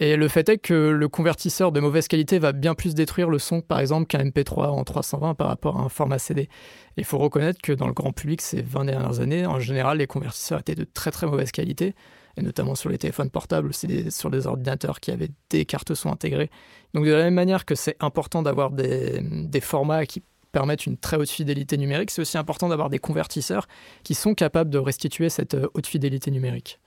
Et 0.00 0.16
le 0.16 0.26
fait 0.26 0.48
est 0.48 0.58
que 0.58 0.74
le 0.74 1.08
convertisseur 1.08 1.70
de 1.70 1.78
mauvaise 1.78 2.08
qualité 2.08 2.40
va 2.40 2.50
bien 2.52 2.74
plus 2.74 2.94
détruire 2.94 3.30
le 3.30 3.38
son, 3.38 3.60
par 3.60 3.78
exemple, 3.78 4.06
qu'un 4.08 4.24
MP3 4.24 4.66
en 4.66 4.82
320 4.82 5.34
par 5.34 5.46
rapport 5.46 5.78
à 5.78 5.84
un 5.84 5.88
format 5.88 6.18
CD. 6.18 6.48
Il 6.96 7.04
faut 7.04 7.18
reconnaître 7.18 7.62
que 7.62 7.72
dans 7.72 7.86
le 7.86 7.92
grand 7.92 8.12
public, 8.12 8.42
ces 8.42 8.62
20 8.62 8.86
dernières 8.86 9.20
années, 9.20 9.46
en 9.46 9.60
général, 9.60 9.98
les 9.98 10.08
convertisseurs 10.08 10.58
étaient 10.58 10.74
de 10.74 10.84
très 10.84 11.12
très 11.12 11.28
mauvaise 11.28 11.52
qualité, 11.52 11.94
et 12.36 12.42
notamment 12.42 12.74
sur 12.74 12.90
les 12.90 12.98
téléphones 12.98 13.30
portables, 13.30 13.72
c'est 13.72 14.10
sur 14.10 14.28
des 14.28 14.48
ordinateurs 14.48 14.98
qui 14.98 15.12
avaient 15.12 15.30
des 15.50 15.64
cartes 15.64 15.94
son 15.94 16.10
intégrées. 16.10 16.50
Donc 16.94 17.06
de 17.06 17.12
la 17.12 17.22
même 17.22 17.34
manière 17.34 17.64
que 17.64 17.76
c'est 17.76 17.96
important 18.00 18.42
d'avoir 18.42 18.72
des, 18.72 19.20
des 19.22 19.60
formats 19.60 20.04
qui 20.04 20.20
permettent 20.56 20.86
une 20.86 20.96
très 20.96 21.18
haute 21.18 21.28
fidélité 21.28 21.76
numérique, 21.76 22.10
c'est 22.10 22.22
aussi 22.22 22.38
important 22.38 22.70
d'avoir 22.70 22.88
des 22.88 22.98
convertisseurs 22.98 23.68
qui 24.04 24.14
sont 24.14 24.32
capables 24.32 24.70
de 24.70 24.78
restituer 24.78 25.28
cette 25.28 25.52
euh, 25.52 25.68
haute 25.74 25.86
fidélité 25.86 26.30
numérique. 26.30 26.80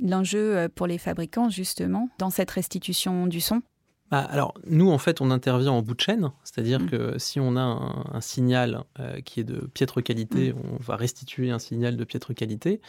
L'enjeu 0.00 0.56
euh, 0.56 0.68
pour 0.74 0.86
les 0.86 0.96
fabricants, 0.96 1.50
justement, 1.50 2.08
dans 2.16 2.30
cette 2.30 2.50
restitution 2.50 3.26
du 3.26 3.42
son? 3.42 3.60
Bah, 4.10 4.20
alors, 4.30 4.54
nous, 4.66 4.90
en 4.90 4.96
fait, 4.96 5.20
on 5.20 5.30
intervient 5.30 5.72
en 5.72 5.82
bout 5.82 5.92
de 5.92 6.00
chaîne, 6.00 6.32
c'est-à-dire 6.42 6.80
mmh. 6.80 6.88
que 6.88 7.18
si 7.18 7.38
on 7.38 7.54
a 7.54 7.60
un, 7.60 8.20
signal 8.22 8.84
euh, 8.98 9.20
qui 9.20 9.40
est 9.40 9.44
de 9.44 9.66
piètre 9.66 10.02
qualité, 10.02 10.54
mmh. 10.54 10.56
on 10.72 10.82
va 10.82 10.96
restituer 10.96 11.50
un 11.50 11.58
signal 11.58 11.98
de 11.98 12.04
piètre 12.04 12.34
qualité. 12.34 12.80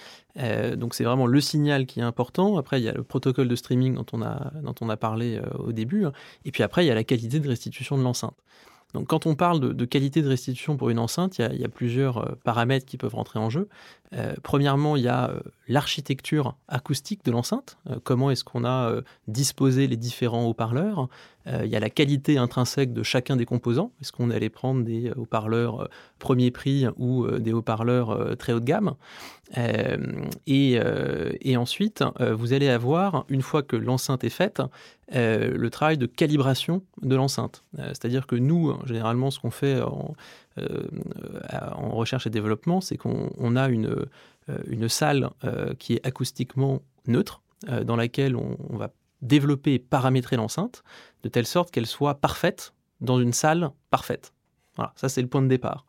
donc, 0.77 0.93
c'est 0.93 1.03
vraiment 1.03 1.27
le 1.27 1.41
signal 1.41 1.85
qui 1.85 2.00
est 2.00 2.03
important. 2.03 2.55
Après, 2.57 2.79
il 2.79 2.85
y 2.85 2.89
a 2.89 2.93
le 2.93 3.03
protocole 3.03 3.50
de 3.50 3.57
streaming 3.57 3.95
dont 3.95 4.05
on 4.13 4.21
a, 4.21 4.53
dont 4.62 4.75
on 4.79 4.88
a 4.88 4.95
parlé 4.95 5.41
au 5.59 5.73
début. 5.73 6.05
Et 6.45 6.51
puis 6.51 6.63
après, 6.63 6.85
il 6.85 6.88
y 6.88 6.91
a 6.91 6.95
la 6.95 7.03
qualité 7.03 7.41
de 7.41 7.50
restitution 7.50 7.97
de 7.97 8.03
l'enceinte. 8.03 8.38
Donc 8.93 9.07
quand 9.07 9.25
on 9.25 9.35
parle 9.35 9.59
de, 9.59 9.85
qualité 9.85 10.22
de 10.22 10.27
restitution 10.27 10.77
pour 10.77 10.89
une 10.89 11.00
enceinte, 11.00 11.37
il 11.39 11.59
y 11.59 11.65
a, 11.65 11.70
plusieurs 11.70 12.18
euh, 12.20 12.35
paramètres 12.44 12.85
qui 12.85 12.98
peuvent 12.98 13.15
rentrer 13.15 13.39
en 13.39 13.50
jeu. 13.50 13.68
Euh, 14.13 14.33
premièrement, 14.44 14.96
il 14.96 15.03
y 15.03 15.07
a 15.07 15.29
euh, 15.29 15.39
l'architecture 15.68 16.55
acoustique 16.68 17.25
de 17.25 17.31
l'enceinte. 17.31 17.77
comment 18.03 18.29
est-ce 18.29 18.44
qu'on 18.44 18.65
a 18.65 19.01
disposé 19.27 19.87
les 19.87 19.98
différents 19.98 20.46
haut-parleurs? 20.46 21.07
Il 21.46 21.68
y 21.68 21.75
a 21.75 21.79
la 21.79 21.90
qualité 21.90 22.38
intrinsèque 22.38 22.94
de 22.94 23.03
chacun 23.03 23.36
des 23.36 23.46
composants. 23.46 23.92
Est-ce 24.01 24.14
qu'on 24.14 24.29
allait 24.29 24.50
prendre 24.50 24.84
des 24.84 25.12
haut-parleurs 25.12 25.90
premier 26.18 26.51
prix 26.51 26.86
ou 26.98 27.27
des 27.27 27.51
haut-parleurs 27.51 28.38
très 28.38 28.53
haut 28.53 28.62
de 28.62 28.66
gamme? 28.66 28.96
Et, 30.48 30.77
ensuite, 31.58 32.03
vous 32.20 32.53
allez 32.53 32.70
avoir, 32.70 33.25
une 33.27 33.42
fois 33.42 33.62
que 33.62 33.75
l'enceinte 33.75 34.24
est 34.24 34.29
faite, 34.29 34.62
le 35.12 35.68
travail 35.68 35.98
de 35.98 36.06
calibration 36.06 36.82
de 37.01 37.16
l'enceinte. 37.16 37.66
C'est-à-dire 37.77 38.25
que 38.25 38.38
nous, 38.38 38.74
généralement, 38.86 39.29
ce 39.29 39.40
qu'on 39.40 39.51
fait 39.51 39.82
en, 39.82 40.16
euh, 40.60 40.84
recherche 41.75 42.27
et 42.27 42.29
développement, 42.29 42.82
c'est 42.82 42.98
qu'on 42.98 43.56
a 43.56 43.70
une, 43.70 44.06
euh, 44.50 44.88
salle 44.88 45.29
euh, 45.44 45.74
qui 45.75 45.94
est 45.94 46.06
acoustiquement 46.06 46.82
neutre, 47.08 47.42
dans 47.86 47.96
laquelle 47.96 48.36
on, 48.36 48.58
va 48.75 48.90
développer 49.24 49.74
et 49.74 49.79
paramétrer 49.79 50.36
l'enceinte 50.36 50.83
de 51.24 51.29
telle 51.29 51.48
sorte 51.48 51.72
qu'elle 51.72 51.88
soit 51.88 52.16
parfaite 52.16 52.74
dans 53.01 53.20
une 53.20 53.33
salle 53.33 53.72
parfaite. 53.90 54.33
Voilà, 54.75 54.92
ça 54.96 55.07
c'est 55.07 55.22
le 55.22 55.27
point 55.27 55.44
de 55.44 55.48
départ. 55.48 55.86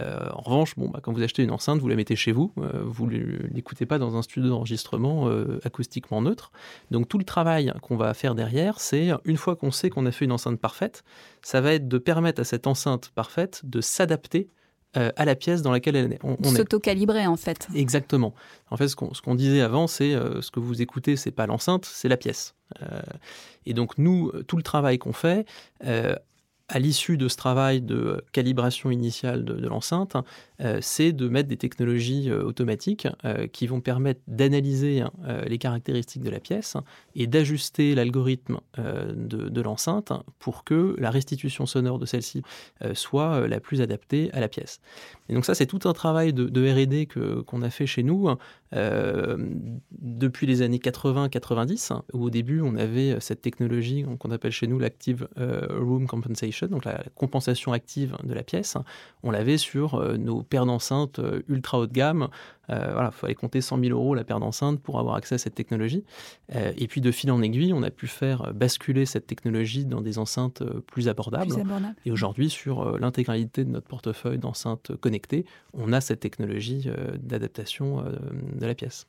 Euh, 0.00 0.30
en 0.32 0.40
revanche, 0.40 0.74
bon, 0.76 0.88
bah, 0.88 1.00
quand 1.02 1.12
vous 1.12 1.22
achetez 1.22 1.42
une 1.42 1.50
enceinte, 1.50 1.80
vous 1.80 1.88
la 1.88 1.96
mettez 1.96 2.16
chez 2.16 2.32
vous, 2.32 2.50
euh, 2.58 2.82
vous 2.82 3.06
ne 3.06 3.18
l'écoutez 3.48 3.84
pas 3.84 3.98
dans 3.98 4.16
un 4.16 4.22
studio 4.22 4.48
d'enregistrement 4.48 5.28
euh, 5.28 5.60
acoustiquement 5.64 6.22
neutre. 6.22 6.50
Donc 6.90 7.08
tout 7.08 7.18
le 7.18 7.24
travail 7.24 7.72
qu'on 7.82 7.96
va 7.96 8.14
faire 8.14 8.34
derrière, 8.34 8.80
c'est 8.80 9.10
une 9.24 9.36
fois 9.36 9.54
qu'on 9.54 9.70
sait 9.70 9.90
qu'on 9.90 10.06
a 10.06 10.12
fait 10.12 10.24
une 10.24 10.32
enceinte 10.32 10.58
parfaite, 10.58 11.04
ça 11.42 11.60
va 11.60 11.74
être 11.74 11.88
de 11.88 11.98
permettre 11.98 12.40
à 12.40 12.44
cette 12.44 12.66
enceinte 12.66 13.10
parfaite 13.14 13.60
de 13.64 13.82
s'adapter 13.82 14.48
à 14.94 15.24
la 15.24 15.34
pièce 15.34 15.62
dans 15.62 15.72
laquelle 15.72 15.96
elle 15.96 16.12
est. 16.12 16.18
On, 16.22 16.36
S'auto-calibrer 16.42 17.26
en 17.26 17.36
fait. 17.36 17.68
Exactement. 17.74 18.34
En 18.70 18.76
fait, 18.76 18.88
ce 18.88 18.96
qu'on 18.96 19.34
disait 19.34 19.62
avant, 19.62 19.86
c'est 19.86 20.12
ce 20.12 20.50
que 20.50 20.60
vous 20.60 20.82
écoutez, 20.82 21.16
c'est 21.16 21.30
pas 21.30 21.46
l'enceinte, 21.46 21.84
c'est 21.84 22.08
la 22.08 22.16
pièce. 22.16 22.54
et 23.66 23.74
donc 23.74 23.96
nous, 23.98 24.30
tout 24.46 24.56
le 24.56 24.62
travail 24.62 24.98
qu'on 24.98 25.12
fait, 25.12 25.46
à 26.68 26.78
l'issue 26.78 27.16
de 27.16 27.28
ce 27.28 27.36
travail 27.36 27.80
de 27.80 28.24
calibration 28.32 28.90
initiale 28.90 29.44
de, 29.44 29.66
l'enceinte, 29.66 30.16
euh, 30.60 30.78
c'est 30.80 31.12
de 31.12 31.28
mettre 31.28 31.48
des 31.48 31.56
technologies 31.56 32.30
euh, 32.30 32.42
automatiques 32.44 33.06
euh, 33.24 33.46
qui 33.46 33.66
vont 33.66 33.80
permettre 33.80 34.20
d'analyser 34.26 35.04
les 35.46 35.58
caractéristiques 35.58 36.22
de 36.22 36.30
la 36.30 36.40
pièce 36.40 36.76
et 37.14 37.26
d'ajuster 37.26 37.94
l'algorithme 37.94 38.60
de, 38.76 39.60
l'enceinte 39.60 40.12
pour 40.38 40.64
que 40.64 40.96
la 40.98 41.10
restitution 41.10 41.66
sonore 41.66 41.98
de 41.98 42.06
celle-ci 42.06 42.42
soit 42.94 43.46
la 43.46 43.60
plus 43.60 43.80
adaptée 43.80 44.30
à 44.32 44.40
la 44.40 44.48
pièce. 44.48 44.80
Et 45.28 45.34
donc 45.34 45.44
ça, 45.44 45.54
c'est 45.54 45.66
tout 45.66 45.80
un 45.84 45.92
travail 45.92 46.32
de, 46.32 46.44
de 46.44 46.70
R&D 46.70 47.08
qu'on 47.46 47.62
a 47.62 47.70
fait 47.70 47.86
chez 47.86 48.02
nous 48.02 48.28
depuis 50.00 50.46
les 50.46 50.62
années 50.62 50.78
80-90, 50.78 52.00
où 52.12 52.24
au 52.24 52.30
début, 52.30 52.60
on 52.60 52.76
avait 52.76 53.18
cette 53.20 53.42
technologie 53.42 54.04
qu'on 54.18 54.30
appelle 54.30 54.52
chez 54.52 54.66
nous 54.66 54.78
l'active 54.78 55.28
room 55.36 56.06
compensation 56.06 56.32
donc 56.68 56.84
la 56.84 57.02
compensation 57.14 57.72
active 57.72 58.16
de 58.22 58.34
la 58.34 58.42
pièce, 58.42 58.76
on 59.22 59.30
l'avait 59.30 59.58
sur 59.58 59.94
euh, 59.94 60.16
nos 60.16 60.42
paires 60.42 60.66
d'enceintes 60.66 61.18
euh, 61.18 61.42
ultra 61.48 61.78
haut 61.78 61.86
de 61.86 61.92
gamme. 61.92 62.28
Euh, 62.70 62.90
voilà, 62.92 63.10
il 63.12 63.18
fallait 63.18 63.34
compter 63.34 63.60
100 63.60 63.80
000 63.80 63.90
euros 63.90 64.14
la 64.14 64.24
paire 64.24 64.40
d'enceintes 64.40 64.80
pour 64.80 64.98
avoir 64.98 65.16
accès 65.16 65.34
à 65.34 65.38
cette 65.38 65.54
technologie. 65.54 66.04
et 66.54 66.86
puis 66.86 67.00
de 67.00 67.10
fil 67.10 67.30
en 67.30 67.42
aiguille, 67.42 67.72
on 67.72 67.82
a 67.82 67.90
pu 67.90 68.06
faire 68.06 68.54
basculer 68.54 69.04
cette 69.04 69.26
technologie 69.26 69.84
dans 69.84 70.00
des 70.00 70.18
enceintes 70.18 70.62
plus 70.86 71.08
abordables. 71.08 71.52
Et 72.06 72.12
aujourd'hui, 72.12 72.48
sur 72.48 72.98
l'intégralité 72.98 73.64
de 73.64 73.70
notre 73.70 73.88
portefeuille 73.88 74.38
d'enceintes 74.38 74.96
connectées, 74.96 75.44
on 75.74 75.92
a 75.92 76.00
cette 76.00 76.20
technologie 76.20 76.88
d'adaptation 77.20 78.04
de 78.54 78.66
la 78.66 78.74
pièce. 78.74 79.06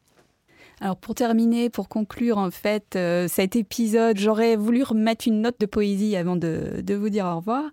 Alors 0.82 0.98
pour 0.98 1.16
terminer, 1.16 1.70
pour 1.70 1.88
conclure 1.88 2.38
en 2.38 2.52
fait 2.52 2.96
euh, 2.96 3.28
cet 3.28 3.56
épisode, 3.56 4.18
j'aurais 4.18 4.56
voulu 4.56 4.84
remettre 4.84 5.28
une 5.28 5.42
note 5.42 5.60
de 5.60 5.66
poésie 5.66 6.16
avant 6.16 6.36
de, 6.36 6.84
vous 6.94 7.10
dire 7.10 7.26
au 7.26 7.38
revoir. 7.38 7.64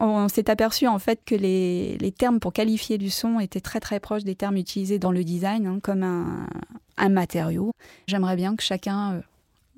On, 0.00 0.28
s'est 0.28 0.48
aperçu 0.48 0.86
en 0.86 0.98
fait 0.98 1.20
que 1.24 1.34
les, 1.34 2.14
termes 2.16 2.40
pour 2.40 2.52
qualifier 2.52 2.98
du 2.98 3.10
son 3.10 3.38
étaient 3.40 3.60
très 3.60 3.80
très 3.80 4.00
proches 4.00 4.24
des 4.24 4.34
termes 4.34 4.56
utilisés 4.56 4.98
dans 4.98 5.12
le 5.12 5.24
design, 5.24 5.66
hein, 5.66 5.78
comme 5.82 6.02
un, 6.02 7.08
matériau. 7.08 7.72
J'aimerais 8.06 8.36
bien 8.36 8.56
que 8.56 8.62
chacun 8.62 9.14
euh, 9.14 9.20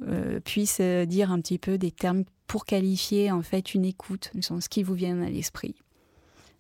euh, 0.09 0.41
puisse 0.41 0.81
dire 0.81 1.33
un 1.33 1.41
petit 1.41 1.59
peu 1.59 1.79
des 1.79 1.91
termes 1.91 2.25
pour 2.47 2.65
qualifier 2.65 3.33
en 3.33 3.43
fait 3.43 3.75
une 3.75 3.85
écoute, 3.85 4.31
ce 4.41 4.69
qui 4.69 4.83
vous 4.83 4.95
vient 4.95 5.21
à 5.23 5.29
l'esprit. 5.29 5.75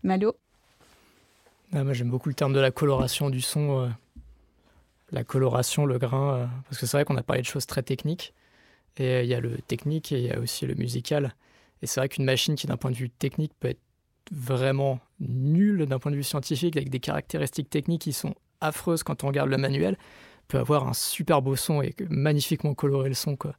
Malo? 0.02 0.34
Ah, 1.72 1.84
Moi 1.84 1.92
j'aime 1.92 2.10
beaucoup 2.10 2.28
le 2.28 2.34
terme 2.34 2.52
de 2.52 2.60
la 2.60 2.70
coloration 2.70 3.30
du 3.30 3.40
son 3.40 3.90
la 5.10 5.24
coloration, 5.24 5.86
le 5.86 5.98
grain, 5.98 6.34
euh, 6.34 6.46
parce 6.64 6.78
que 6.78 6.86
c'est 6.86 6.96
vrai 6.96 7.04
qu'on 7.04 7.16
a 7.16 7.22
parlé 7.22 7.42
de 7.42 7.46
choses 7.46 7.66
très 7.66 7.82
techniques. 7.82 8.34
Et 8.96 9.22
il 9.22 9.28
y 9.28 9.34
a 9.34 9.40
le 9.40 9.58
technique 9.58 10.12
et 10.12 10.18
il 10.18 10.24
y 10.24 10.32
a 10.32 10.38
aussi 10.38 10.66
le 10.66 10.74
musical. 10.74 11.34
Et 11.82 11.86
c'est 11.86 12.00
vrai 12.00 12.08
qu'une 12.08 12.24
machine 12.24 12.54
qui, 12.54 12.66
d'un 12.66 12.76
point 12.76 12.90
de 12.90 12.96
vue 12.96 13.10
technique, 13.10 13.52
peut 13.60 13.68
être 13.68 13.80
vraiment 14.32 15.00
nulle 15.20 15.86
d'un 15.86 15.98
point 15.98 16.10
de 16.10 16.16
vue 16.16 16.24
scientifique, 16.24 16.76
avec 16.76 16.88
des 16.88 17.00
caractéristiques 17.00 17.70
techniques 17.70 18.02
qui 18.02 18.12
sont 18.12 18.34
affreuses 18.60 19.02
quand 19.02 19.22
on 19.22 19.28
regarde 19.28 19.50
le 19.50 19.58
manuel, 19.58 19.98
peut 20.48 20.58
avoir 20.58 20.88
un 20.88 20.94
super 20.94 21.42
beau 21.42 21.56
son 21.56 21.82
et 21.82 21.94
magnifiquement 22.08 22.74
colorer 22.74 23.08
le 23.08 23.14
son. 23.14 23.36
Quoi. 23.36 23.54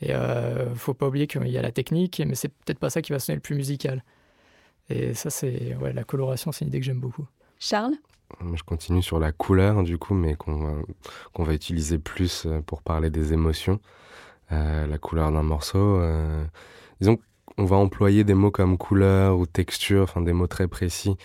Et 0.00 0.14
euh, 0.14 0.74
faut 0.74 0.94
pas 0.94 1.08
oublier 1.08 1.26
qu'il 1.26 1.46
y 1.48 1.58
a 1.58 1.62
la 1.62 1.72
technique, 1.72 2.22
mais 2.26 2.34
c'est 2.34 2.48
peut-être 2.48 2.78
pas 2.78 2.90
ça 2.90 3.02
qui 3.02 3.12
va 3.12 3.18
sonner 3.18 3.36
le 3.36 3.42
plus 3.42 3.54
musical. 3.54 4.02
Et 4.88 5.14
ça, 5.14 5.30
c'est 5.30 5.76
ouais, 5.76 5.92
la 5.92 6.04
coloration, 6.04 6.52
c'est 6.52 6.64
une 6.64 6.68
idée 6.68 6.80
que 6.80 6.86
j'aime 6.86 7.00
beaucoup. 7.00 7.26
Charles? 7.58 7.94
Je 8.54 8.62
continue 8.62 9.02
sur 9.02 9.18
la 9.18 9.32
couleur, 9.32 9.82
du 9.82 9.98
coup, 9.98 10.14
mais 10.14 10.34
qu'on 10.34 10.56
va, 10.56 10.72
qu'on 11.32 11.44
va 11.44 11.54
utiliser 11.54 11.98
plus 11.98 12.46
euh, 12.46 12.60
pour 12.62 12.82
parler 12.82 13.10
des 13.10 13.32
émotions. 13.32 13.80
Euh, 14.52 14.86
la 14.86 14.98
couleur 14.98 15.30
d'un 15.30 15.42
morceau. 15.42 15.78
Euh, 15.78 16.44
disons 17.00 17.18
qu'on 17.56 17.64
va 17.64 17.76
employer 17.76 18.24
des 18.24 18.34
mots 18.34 18.50
comme 18.50 18.78
couleur 18.78 19.38
ou 19.38 19.46
texture, 19.46 20.02
enfin 20.04 20.22
des 20.22 20.32
mots 20.32 20.48
très 20.48 20.66
précis, 20.68 21.16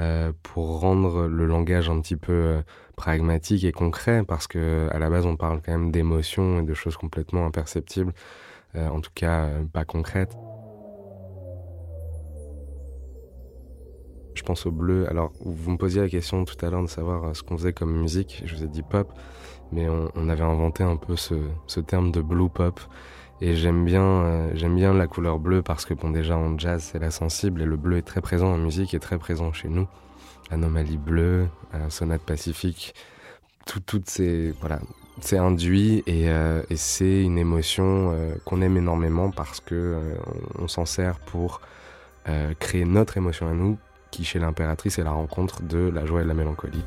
euh, 0.00 0.32
pour 0.42 0.80
rendre 0.80 1.26
le 1.28 1.46
langage 1.46 1.88
un 1.90 2.00
petit 2.00 2.16
peu 2.16 2.32
euh, 2.32 2.62
pragmatique 2.96 3.64
et 3.64 3.72
concret, 3.72 4.24
parce 4.26 4.46
que 4.48 4.88
à 4.90 4.98
la 4.98 5.10
base, 5.10 5.26
on 5.26 5.36
parle 5.36 5.60
quand 5.64 5.72
même 5.72 5.92
d'émotions 5.92 6.60
et 6.60 6.62
de 6.64 6.74
choses 6.74 6.96
complètement 6.96 7.46
imperceptibles, 7.46 8.12
euh, 8.76 8.88
en 8.88 9.00
tout 9.00 9.12
cas 9.14 9.44
euh, 9.46 9.64
pas 9.64 9.84
concrètes. 9.84 10.36
Je 14.34 14.42
pense 14.42 14.66
au 14.66 14.70
bleu. 14.70 15.08
Alors, 15.08 15.32
vous 15.44 15.70
me 15.70 15.76
posiez 15.76 16.00
la 16.00 16.08
question 16.08 16.44
tout 16.44 16.56
à 16.64 16.70
l'heure 16.70 16.82
de 16.82 16.88
savoir 16.88 17.24
euh, 17.24 17.34
ce 17.34 17.42
qu'on 17.42 17.56
faisait 17.56 17.72
comme 17.72 17.92
musique. 17.92 18.42
Je 18.46 18.54
vous 18.54 18.64
ai 18.64 18.68
dit 18.68 18.82
pop, 18.82 19.12
mais 19.72 19.88
on, 19.88 20.28
avait 20.28 20.42
inventé 20.42 20.82
un 20.82 20.96
peu 20.96 21.16
ce, 21.16 21.34
terme 21.80 22.12
de 22.12 22.20
blue 22.20 22.48
pop. 22.48 22.80
Et 23.40 23.56
j'aime 23.56 23.84
bien, 23.84 24.04
euh, 24.04 24.50
j'aime 24.54 24.76
bien 24.76 24.94
la 24.94 25.08
couleur 25.08 25.40
bleue 25.40 25.62
parce 25.62 25.84
que 25.84 25.94
bon, 25.94 26.10
déjà 26.10 26.36
en 26.36 26.56
jazz 26.56 26.90
c'est 26.92 27.00
la 27.00 27.10
sensible 27.10 27.60
et 27.62 27.64
le 27.64 27.76
bleu 27.76 27.96
est 27.96 28.02
très 28.02 28.20
présent 28.20 28.52
en 28.52 28.56
musique 28.56 28.94
et 28.94 29.00
très 29.00 29.18
présent 29.18 29.52
chez 29.52 29.68
nous. 29.68 29.88
Anomalie 30.50 30.96
bleue, 30.96 31.48
euh, 31.74 31.90
sonate 31.90 32.22
pacifique, 32.22 32.94
tout, 33.66 33.80
toutes 33.80 34.08
ces 34.08 34.52
voilà, 34.60 34.78
c'est 35.20 35.38
induit 35.38 36.04
et, 36.06 36.28
c'est 36.76 37.22
une 37.22 37.36
émotion 37.36 38.16
qu'on 38.44 38.62
aime 38.62 38.76
énormément 38.76 39.32
parce 39.32 39.60
euh, 39.72 40.14
on, 40.58 40.68
s'en 40.68 40.84
sert 40.84 41.18
pour 41.18 41.62
créer 42.60 42.84
notre 42.84 43.16
émotion 43.16 43.48
à 43.48 43.54
nous, 43.54 43.76
qui 44.12 44.24
chez 44.24 44.38
l'impératrice 44.38 44.98
est 44.98 45.02
la 45.02 45.10
rencontre 45.10 45.62
de 45.62 45.88
la 45.88 46.06
joie 46.06 46.20
et 46.20 46.22
de 46.22 46.28
la 46.28 46.34
mélancolie. 46.34 46.84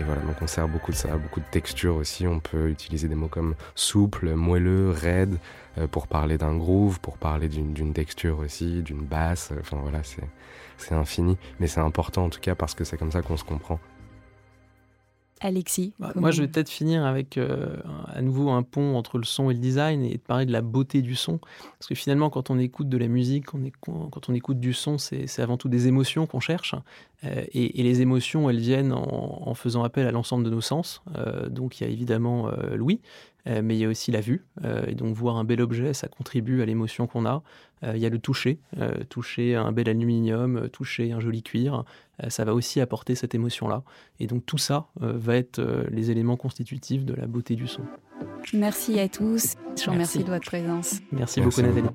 Et 0.00 0.04
voilà, 0.04 0.20
donc 0.22 0.36
on 0.42 0.46
sert 0.46 0.66
beaucoup 0.66 0.90
de 0.90 0.96
ça, 0.96 1.16
beaucoup 1.16 1.40
de 1.40 1.46
textures 1.50 1.96
aussi. 1.96 2.26
On 2.26 2.40
peut 2.40 2.68
utiliser 2.68 3.06
des 3.06 3.14
mots 3.14 3.28
comme 3.28 3.54
souple, 3.74 4.34
moelleux, 4.34 4.90
raide, 4.90 5.38
euh, 5.78 5.86
pour 5.86 6.08
parler 6.08 6.38
d'un 6.38 6.56
groove, 6.56 7.00
pour 7.00 7.16
parler 7.16 7.48
d'une 7.48 7.92
texture 7.92 8.38
aussi, 8.40 8.82
d'une 8.82 9.04
basse. 9.04 9.52
Enfin 9.60 9.78
voilà, 9.80 10.00
c'est 10.78 10.94
infini. 10.94 11.38
Mais 11.60 11.68
c'est 11.68 11.80
important 11.80 12.24
en 12.24 12.30
tout 12.30 12.40
cas 12.40 12.54
parce 12.54 12.74
que 12.74 12.84
c'est 12.84 12.96
comme 12.96 13.12
ça 13.12 13.22
qu'on 13.22 13.36
se 13.36 13.44
comprend. 13.44 13.78
Alexis 15.40 15.94
bah, 15.98 16.12
Moi, 16.14 16.30
je 16.30 16.42
vais 16.42 16.48
peut-être 16.48 16.68
finir 16.68 17.04
avec 17.04 17.38
euh, 17.38 17.76
à 18.06 18.20
nouveau 18.20 18.50
un 18.50 18.62
pont 18.62 18.96
entre 18.96 19.18
le 19.18 19.24
son 19.24 19.50
et 19.50 19.54
le 19.54 19.60
design 19.60 20.04
et 20.04 20.14
de 20.14 20.18
parler 20.18 20.44
de 20.44 20.52
la 20.52 20.60
beauté 20.60 21.00
du 21.00 21.16
son. 21.16 21.38
Parce 21.38 21.88
que 21.88 21.94
finalement, 21.94 22.28
quand 22.28 22.50
on 22.50 22.58
écoute 22.58 22.88
de 22.88 22.98
la 22.98 23.08
musique, 23.08 23.54
on 23.54 23.64
est, 23.64 23.72
quand 23.80 24.28
on 24.28 24.34
écoute 24.34 24.60
du 24.60 24.74
son, 24.74 24.98
c'est 24.98 25.40
avant 25.40 25.56
tout 25.56 25.68
des 25.68 25.88
émotions 25.88 26.26
qu'on 26.26 26.40
cherche. 26.40 26.74
Euh, 27.24 27.44
et, 27.52 27.80
et, 27.80 27.82
les 27.82 28.00
émotions, 28.00 28.48
elles 28.48 28.58
viennent 28.58 28.92
en, 28.92 29.42
en 29.46 29.54
faisant 29.54 29.82
appel 29.84 30.06
à 30.06 30.10
l'ensemble 30.10 30.44
de 30.44 30.50
nos 30.50 30.60
sens. 30.60 31.02
Euh, 31.16 31.48
donc, 31.48 31.80
il 31.80 31.84
y 31.84 31.86
a 31.86 31.90
évidemment 31.90 32.48
euh, 32.48 32.76
l'ouïe, 32.76 33.00
mais 33.46 33.74
il 33.74 33.78
y 33.78 33.84
a 33.84 33.88
aussi 33.88 34.12
la 34.12 34.20
vue. 34.20 34.44
Et 34.86 34.94
donc, 34.94 35.16
voir 35.16 35.36
un 35.36 35.44
bel 35.44 35.62
objet, 35.62 35.94
ça 35.94 36.08
contribue 36.08 36.60
à 36.60 36.66
l'émotion 36.66 37.06
qu'on 37.06 37.24
a. 37.24 37.42
il 37.82 37.98
y 37.98 38.06
a 38.06 38.10
le 38.10 38.18
toucher. 38.18 38.58
toucher 39.08 39.54
un 39.54 39.72
bel 39.72 39.88
aluminium, 39.88 40.68
toucher 40.68 41.12
un 41.12 41.20
joli 41.20 41.42
cuir. 41.42 41.84
ça 42.28 42.44
va 42.44 42.54
aussi 42.54 42.80
apporter 42.80 43.14
cette 43.14 43.34
émotion-là. 43.34 43.82
Et 44.18 44.26
donc, 44.26 44.44
tout 44.46 44.58
ça 44.58 44.88
va 45.00 45.36
être 45.36 45.60
les 45.90 46.10
éléments 46.10 46.36
constitutifs 46.36 47.04
de 47.04 47.14
la 47.14 47.26
beauté 47.26 47.56
du 47.56 47.66
son. 47.66 47.82
Merci 48.52 48.98
à 48.98 49.08
tous. 49.08 49.54
Je 49.76 49.84
vous 49.84 49.92
remercie 49.92 50.24
de 50.24 50.28
votre 50.28 50.46
présence. 50.46 51.00
Merci, 51.12 51.40
Merci 51.40 51.40
beaucoup, 51.40 51.62
Nathalie. 51.62 51.88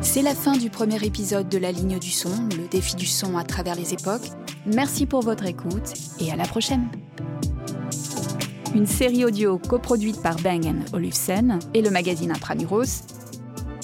C'est 0.00 0.22
la 0.22 0.34
fin 0.34 0.56
du 0.56 0.68
premier 0.68 1.02
épisode 1.04 1.48
de 1.48 1.58
La 1.58 1.72
ligne 1.72 1.98
du 1.98 2.10
son, 2.10 2.48
le 2.50 2.68
défi 2.68 2.96
du 2.96 3.06
son 3.06 3.38
à 3.38 3.44
travers 3.44 3.76
les 3.76 3.94
époques. 3.94 4.28
Merci 4.66 5.06
pour 5.06 5.22
votre 5.22 5.46
écoute 5.46 5.94
et 6.20 6.30
à 6.30 6.36
la 6.36 6.44
prochaine. 6.44 6.88
Une 8.74 8.86
série 8.86 9.26
audio 9.26 9.58
coproduite 9.58 10.22
par 10.22 10.36
Bang 10.36 10.66
Olufsen 10.94 11.58
et 11.74 11.82
le 11.82 11.90
magazine 11.90 12.30
Intramuros, 12.30 13.04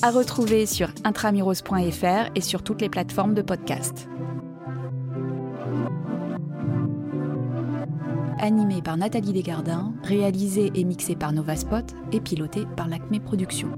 à 0.00 0.10
retrouver 0.10 0.64
sur 0.64 0.88
intramuros.fr 1.04 2.30
et 2.34 2.40
sur 2.40 2.62
toutes 2.62 2.80
les 2.80 2.88
plateformes 2.88 3.34
de 3.34 3.42
podcast. 3.42 4.08
Animé 8.38 8.80
par 8.80 8.96
Nathalie 8.96 9.34
Desgardins, 9.34 9.92
réalisé 10.04 10.70
et 10.74 10.84
mixé 10.84 11.16
par 11.16 11.32
Novaspot 11.32 11.84
et 12.12 12.20
piloté 12.20 12.64
par 12.74 12.88
l'Acme 12.88 13.18
Productions. 13.18 13.72